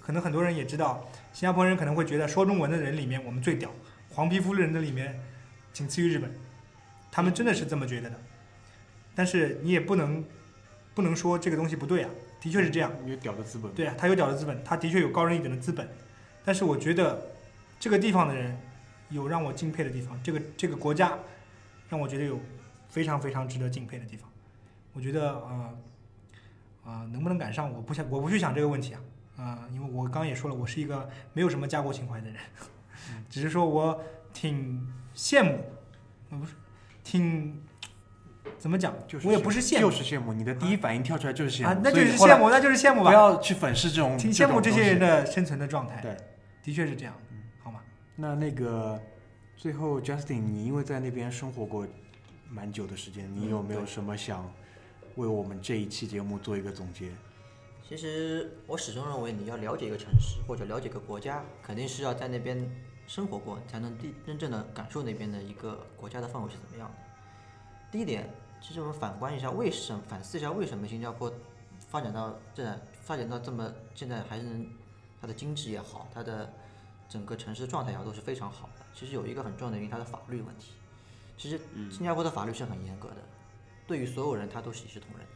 [0.00, 3.70] 可能很多人也知道，新加坡人可能会觉得说中文的人里面我们最屌，
[4.10, 5.20] 黄皮肤的人的里面
[5.72, 6.32] 仅次于日本，
[7.10, 8.16] 他们真的是这么觉得的。
[9.14, 10.24] 但是你也不能
[10.94, 12.90] 不能说这个东西不对啊，的确是这样。
[13.06, 13.70] 有屌的资本。
[13.74, 15.86] 对啊，他有屌的资本，他的确有高人一等的资本，
[16.44, 17.20] 但是我觉得
[17.78, 18.56] 这个地方的人
[19.10, 21.18] 有让我敬佩的地方，这个这个国家
[21.88, 22.38] 让我觉得有
[22.88, 24.29] 非常非常值得敬佩的地方。
[24.92, 25.78] 我觉得呃
[26.84, 29.00] 呃能不能赶上，我不想我不去想这个问题啊
[29.36, 32.36] 啊、因为我刚刚也说了，我是一个没有什么家国情怀的人，
[33.30, 33.98] 只是说我
[34.34, 35.64] 挺羡慕，
[36.28, 36.52] 我不是
[37.02, 37.62] 挺
[38.58, 40.34] 怎么讲，就是我也不是羡慕就是羡慕。
[40.34, 43.14] 你的第一反应跳出来就是羡慕啊，那就是羡慕，那就是羡慕吧不。
[43.14, 45.24] 要去粉饰这种，挺羡慕这些人的。
[45.24, 46.02] 生存的状态。
[46.02, 46.14] 对，
[46.62, 47.14] 的确是这样，
[47.62, 47.80] 好吗？
[48.16, 49.00] 那那个
[49.56, 51.86] 最后，Justin，你因为在那边生活过
[52.50, 54.52] 蛮久的时间，你有没有什么想
[55.16, 57.12] 为我们这一期节目做一个总结？
[57.86, 62.70] 其实我始终认为，你要了解一个城市或者了解一个国家，肯定是要在那边
[63.06, 66.94] 生活过，才能地真正的感受那边的一个国家的氛围是怎么样的。
[67.90, 71.32] 第一点，其实我们反观一下，为什么反思一下为什么新加坡
[71.88, 74.64] 发展到这发展到这么现在还是能
[75.20, 76.52] 它的经济也好，它的
[77.08, 78.84] 整个城市的状态也好都是非常好的。
[78.94, 80.74] 其实有一个很重要的原因，它的法律问题。
[81.36, 81.58] 其实
[81.90, 83.16] 新加坡的法律是很严格的，
[83.90, 85.32] 对于所有人他都是一视同仁的。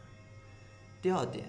[1.03, 1.49] 第二点，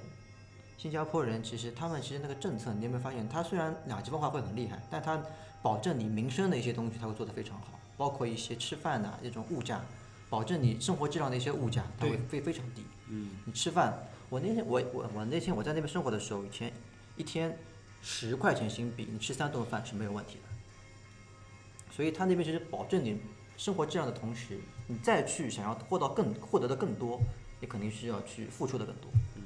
[0.76, 5.24] 新加坡人其实他们其实那个政策，你有没有发现，他虽然两极分化会很厉害，但他
[5.62, 9.86] 保证你民生的一些东西他会做得非常好，包括一些吃饭呐、这种物价，
[10.32, 12.84] 保证你生活质量的一些物价，它会非非常低。
[13.08, 13.95] 嗯，你吃饭，
[14.30, 16.74] 我那天我我我那天我在那边生活的时候，以前
[17.18, 17.56] 一天
[18.01, 21.93] 十块钱新币，你吃三顿饭是没有问题的。
[21.95, 23.22] 所以他那边其实保证你
[23.58, 27.20] 生活质量的同时，你再去想要获到更获得的更多，
[27.60, 29.10] 你肯定是要去付出的更多。
[29.36, 29.43] 嗯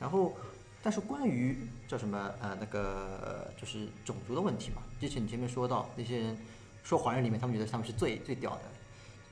[0.00, 0.32] 然后，
[0.80, 6.38] 但是关于叫什么呃那个就是种族的问题嘛，之前你前面说到那些人
[6.84, 8.62] 说华人里面，他们觉得他们是最最屌的。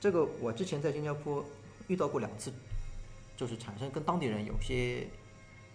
[0.01, 1.43] 这个我之前在新加坡
[1.87, 2.51] 遇到过两次，
[3.37, 5.07] 就是产生跟当地人有些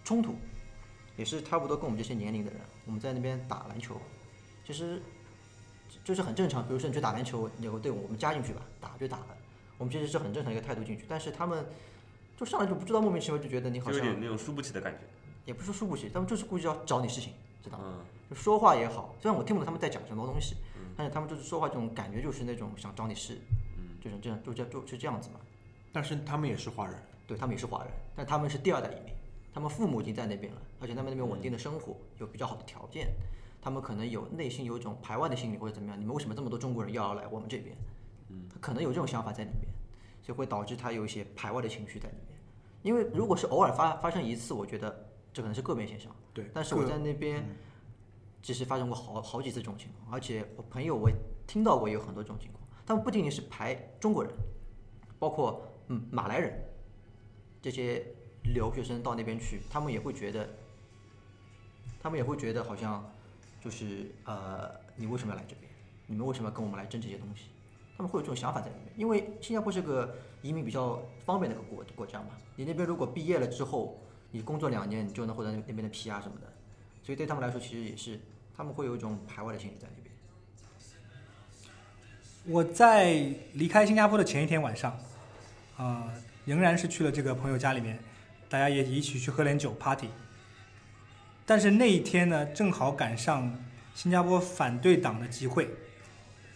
[0.03, 0.35] 冲突，
[1.17, 3.99] 也是差不多跟我们这些年龄的人，我们在那边打篮球，
[4.67, 5.01] 其实
[6.03, 6.65] 就是很正常。
[6.67, 9.27] 比如说你去打篮球，有个队伍我们加进去吧，打就打了，
[9.77, 11.65] 我们其实是很正常一个态度进去，但是他们
[12.37, 14.99] 就上来就不知道莫名其妙就觉得你好就有像点那种输不起的感觉。
[15.45, 17.83] 也不是说输不起，他们就是故意要找你事情，知道吗？
[17.87, 20.55] 嗯，就说话也好，虽然我听不懂他们在讲什么东西，
[20.95, 23.37] 但是他们就是说话这种感觉就是那种想找你事，
[23.77, 25.39] 嗯，就是这样，就这就是这样子嘛。
[25.91, 26.95] 但是他们也是华人，
[27.27, 29.13] 对他们也是华人，但他们是第二代移民，
[29.53, 33.13] 他们父母已经在那边了，而且他们那边稳定的生活，有比较好的条件，
[33.63, 37.73] 他们可能有内心有一种排外的心理或者怎么样，你们为什么这么多中国人要要来我们这边？
[38.27, 39.69] 嗯，他可能有这种想法在里面，
[40.21, 42.37] 所以会导致他有一些排外的情绪在里面。
[42.81, 46.51] 因为如果是偶尔发发生一次，我觉得这可能是个别现象，对。
[46.53, 47.41] 但是我在那边
[48.41, 51.15] 其实发生过好好几次这种情况，而且我朋友我也
[51.47, 52.61] 听到过有很多这种情况。
[52.85, 54.33] 他们不仅仅是排中国人，
[55.17, 56.61] 包括嗯马来人
[57.61, 58.05] 这些
[58.43, 60.49] 留学生到那边去，他们也会觉得
[62.01, 63.09] 他们也会觉得好像
[63.63, 65.71] 就是呃，你为什么要来这边？
[66.07, 67.43] 你们为什么要跟我们来争这些东西？
[67.95, 72.29] 他们会有这种想法在里面，因为新加坡是个移民比较方便的国国家嘛。
[72.55, 73.97] 你那边如果毕业了之后，
[74.31, 76.51] 你工作两年，你就能获得那那边的 PR 什么的，
[77.03, 78.19] 所以对他们来说，其实也是
[78.57, 80.13] 他们会有一种排外的心理在里边。
[82.45, 83.13] 我在
[83.53, 84.99] 离开新加坡的前一天晚上，
[85.77, 86.11] 呃，
[86.45, 87.97] 仍然是去了这个朋友家里面，
[88.49, 90.09] 大家也一起去喝点酒 party。
[91.45, 93.57] 但是那一天呢，正好赶上
[93.93, 95.65] 新加坡反对党的集会。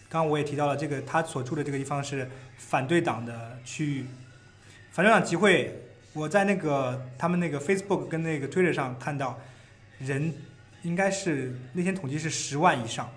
[0.08, 4.06] 刚刚我也提到了，这个他所住的这个地方是反对党的区域。
[4.90, 5.74] 反对党集会，
[6.14, 9.38] 我在那个他们那个 Facebook 跟那个 Twitter 上看到，
[9.98, 10.32] 人
[10.82, 13.08] 应该是那天统计是十万以上。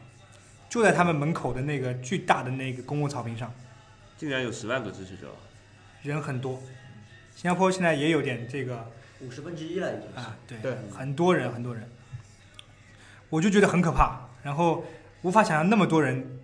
[0.69, 3.53] 就在他们门口的那个巨大的那个公共草坪上，
[4.17, 5.33] 竟然有十万个支持者，
[6.01, 6.61] 人很多。
[7.35, 8.89] 新加坡现在也有点这个
[9.25, 10.09] 五十分之一了已经。
[10.11, 10.17] 是。
[10.17, 10.77] 啊，对，对。
[10.93, 11.87] 很多人很多人，
[13.29, 14.83] 我就觉得很可怕，然后
[15.21, 16.39] 无法想象那么多人，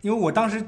[0.00, 0.64] 因为我当时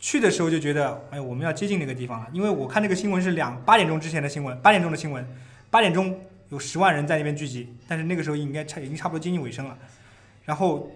[0.00, 5.26] 去的时候就觉得，哎，我们要接近那个地方了，因为我看那个新闻是两八点钟之前的新闻，八点钟的新闻，
[5.70, 9.76] 八点钟有十万人在那边聚集，但是那个时候应该差已经差不多接近尾声了，
[10.44, 10.90] 然后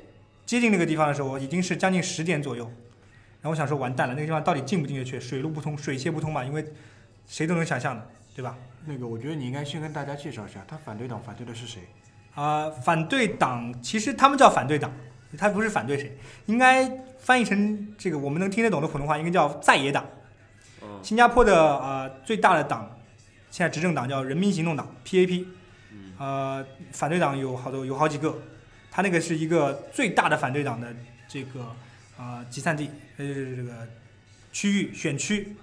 [0.46, 5.20] 接近那个地方的时候已经是将近十点左右，然后我想说完蛋了，那个地方到底进不进得去？
[5.20, 6.64] 水路不通，水泄不通嘛，因为
[7.26, 8.56] 谁都能想象的，对吧？
[8.84, 11.82] 那个，我觉得你应该先跟大家介绍一下，他反对党反对的是谁？
[12.34, 14.90] 啊、反对党其实他们叫反对党，
[15.36, 16.16] 他不是反对谁，
[16.46, 20.04] 应该翻译成这个我们能听得懂的普通话，应该叫在野党。
[20.82, 22.98] 嗯，新加坡的呃最大的党，
[23.50, 25.46] 现在执政党叫人民行动党 （PAP），
[25.92, 28.36] 嗯呃，反对党有好多有好几个，
[28.90, 30.92] 他那个是一个最大的反对党的
[31.28, 31.76] 这个
[32.18, 33.86] 呃集散地，呃这个
[34.52, 35.54] 区域选区，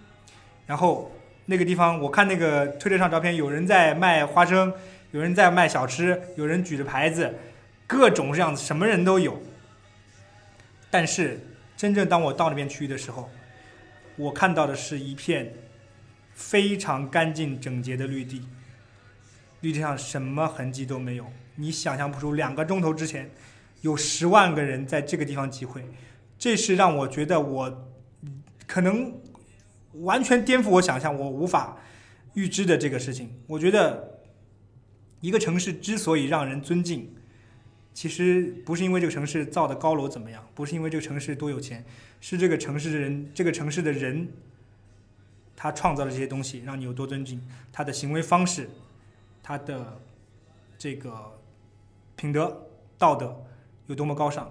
[0.68, 1.12] 然后
[1.50, 4.72] 那个地方我看那个推特上照片，有人在卖花生，
[5.10, 7.34] 有人在卖小吃，有人举着牌子，
[7.88, 9.41] 各种这样子，什么人都有。
[10.91, 11.39] 但是
[11.76, 13.28] 真正当我到那边区域的时候，
[14.16, 15.52] 我看到的是一片
[16.36, 18.43] 非常干净整洁的绿地，
[19.62, 21.26] 绿地上什么痕迹都没有。
[21.56, 23.28] 你想象不出两个钟头之前
[23.82, 25.84] 有十万个人在这个地方集会，
[26.38, 27.89] 这是让我觉得我
[28.68, 29.12] 可能
[29.94, 31.78] 完全颠覆我想象，我无法
[32.34, 33.42] 预知的这个事情。
[33.48, 34.20] 我觉得
[35.22, 37.14] 一个城市之所以让人尊敬，
[37.94, 41.84] 其实不是因为这个城市造的高楼怎么样，不是因为这个城市多有钱，
[42.22, 44.28] 是这个城市的人，这个城市的人，
[45.56, 48.70] 他创造的这些东西让你有多尊敬，他的行为方式，
[49.42, 50.00] 他的
[50.78, 51.40] 这个
[52.16, 52.68] 品德
[52.98, 53.44] 道德
[53.88, 54.50] 有多么高尚，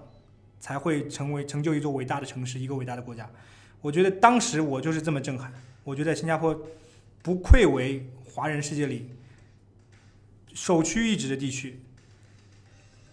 [0.58, 3.30] 才会成为成就一座伟大的城市，一个伟大的国家。
[3.80, 5.52] 我觉得当时我就是这么震撼。
[5.84, 6.58] 我觉得新加坡
[7.22, 9.10] 不愧为华人世界里
[10.52, 11.80] 首屈一指的地区，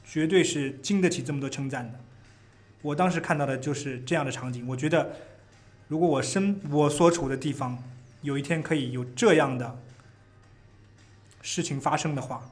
[0.03, 1.99] 绝对是经得起这么多称赞的。
[2.81, 5.15] 我当时看到的就是这样的场景，我觉得
[5.87, 7.81] 如果我身我所处的地方
[8.21, 9.79] 有一天可以有这样的
[11.41, 12.51] 事情发生的话，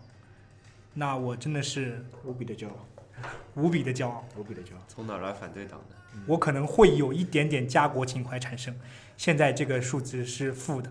[0.93, 2.87] 那我真的是无比的骄傲，
[3.55, 4.23] 无比的骄傲。
[4.37, 4.81] 无比的骄傲。
[4.87, 5.95] 从哪儿来反对党呢？
[6.27, 8.75] 我可能会有一点点家国情怀产生。
[9.17, 10.89] 现在这个数字是负的，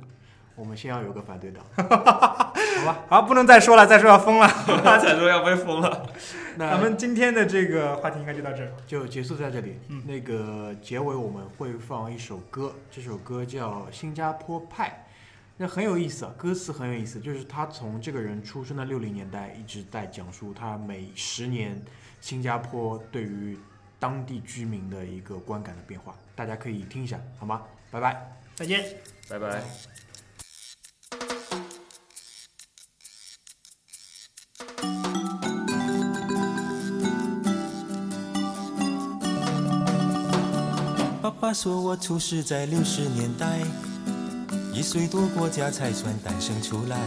[0.56, 1.64] 我们先要有个反对党。
[1.76, 3.04] 好吧？
[3.08, 4.48] 好，不能再说了，再说要疯了。
[4.82, 6.06] 他才说要被封了。
[6.56, 8.72] 那咱们今天的这个话题应该就到这儿。
[8.86, 9.78] 就结束在这里。
[9.88, 15.04] 嗯那个结尾我们会放一首歌，这首歌叫《新加坡派》，
[15.58, 21.80] 那很有意思啊，歌词很有意思，就是他从这个人出生的六零年代一直在讲述他每十年
[22.22, 23.58] 新加坡对于
[23.98, 27.60] 当地居民的一个观感的变化，大家可以听一下，好吗？
[27.90, 28.32] 拜拜。
[28.54, 28.96] 再见。
[29.28, 29.62] 拜拜。
[41.20, 43.58] 爸爸说我出世在六十年代，
[44.72, 46.98] 一岁多国家才算诞生出来。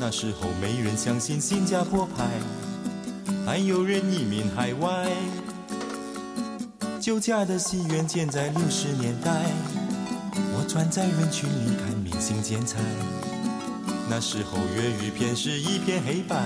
[0.00, 2.26] 那时候没人相信新加坡派，
[3.44, 5.08] 还有人移民海外。
[7.00, 9.30] 酒家的戏院建在六十年代，
[10.54, 12.78] 我站在人群里看明星剪彩。
[14.08, 16.36] 那时候粤语片是一片黑白，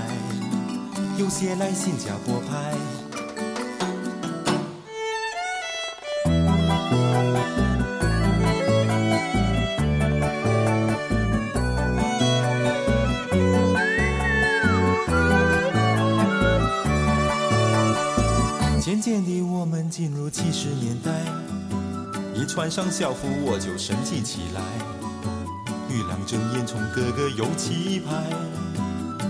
[1.18, 2.74] 有些来新加坡拍。
[22.46, 24.62] 穿上校服我就神气起来。
[25.90, 28.24] 玉郎睁眼冲个个有气派，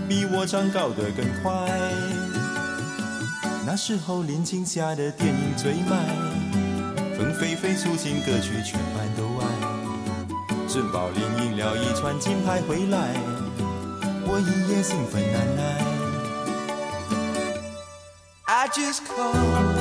[0.08, 1.68] 比我长高得更快。
[3.64, 6.06] 那时候林青霞的电影最卖，
[7.16, 9.46] 凤飞飞出新歌曲全班都爱。
[10.68, 13.14] 孙宝林赢了一串金牌回来，
[14.26, 15.62] 我一夜兴奋难耐。
[18.48, 19.75] I just call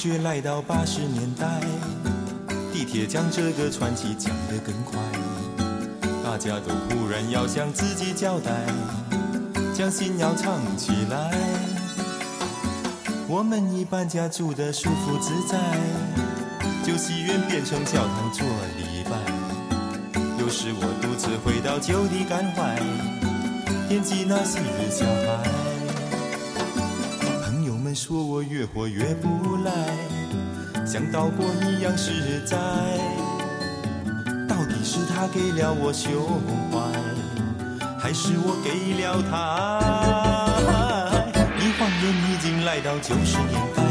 [0.00, 1.60] 觉来到八十年代，
[2.72, 4.98] 地铁将这个传奇讲得更快，
[6.24, 8.50] 大家都忽然要向自己交代，
[9.74, 11.30] 将信要唱起来。
[13.28, 15.58] 我们一搬家住得舒服自在，
[16.82, 18.46] 旧戏院变成教堂做
[18.78, 19.10] 礼拜。
[20.38, 22.80] 有时我独自回到旧地感怀，
[23.86, 25.59] 惦记那昔日小孩。
[28.50, 29.70] 越活越不赖，
[30.84, 32.56] 像刀过一样实在。
[34.48, 36.10] 到底是他给了我胸
[36.72, 36.80] 怀，
[37.96, 39.38] 还是我给了他？
[41.60, 43.84] 一晃眼已经来到九十年代，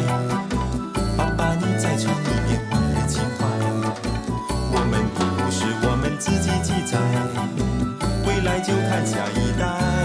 [1.16, 3.48] 爸爸你再唱一遍往日情怀。
[4.74, 7.00] 我们的故事我们自己记载，
[8.28, 9.99] 未来就看下一代。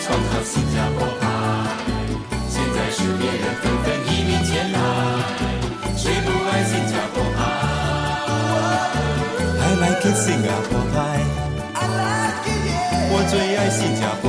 [0.00, 1.24] 创造新加坡吧。
[2.48, 4.76] 现在是别人纷纷移民前来，
[5.96, 7.38] 谁不爱新加坡派
[9.60, 10.96] ？I like it 新加坡派
[11.74, 12.56] ，I like it，、
[13.10, 14.27] 我最爱新加坡。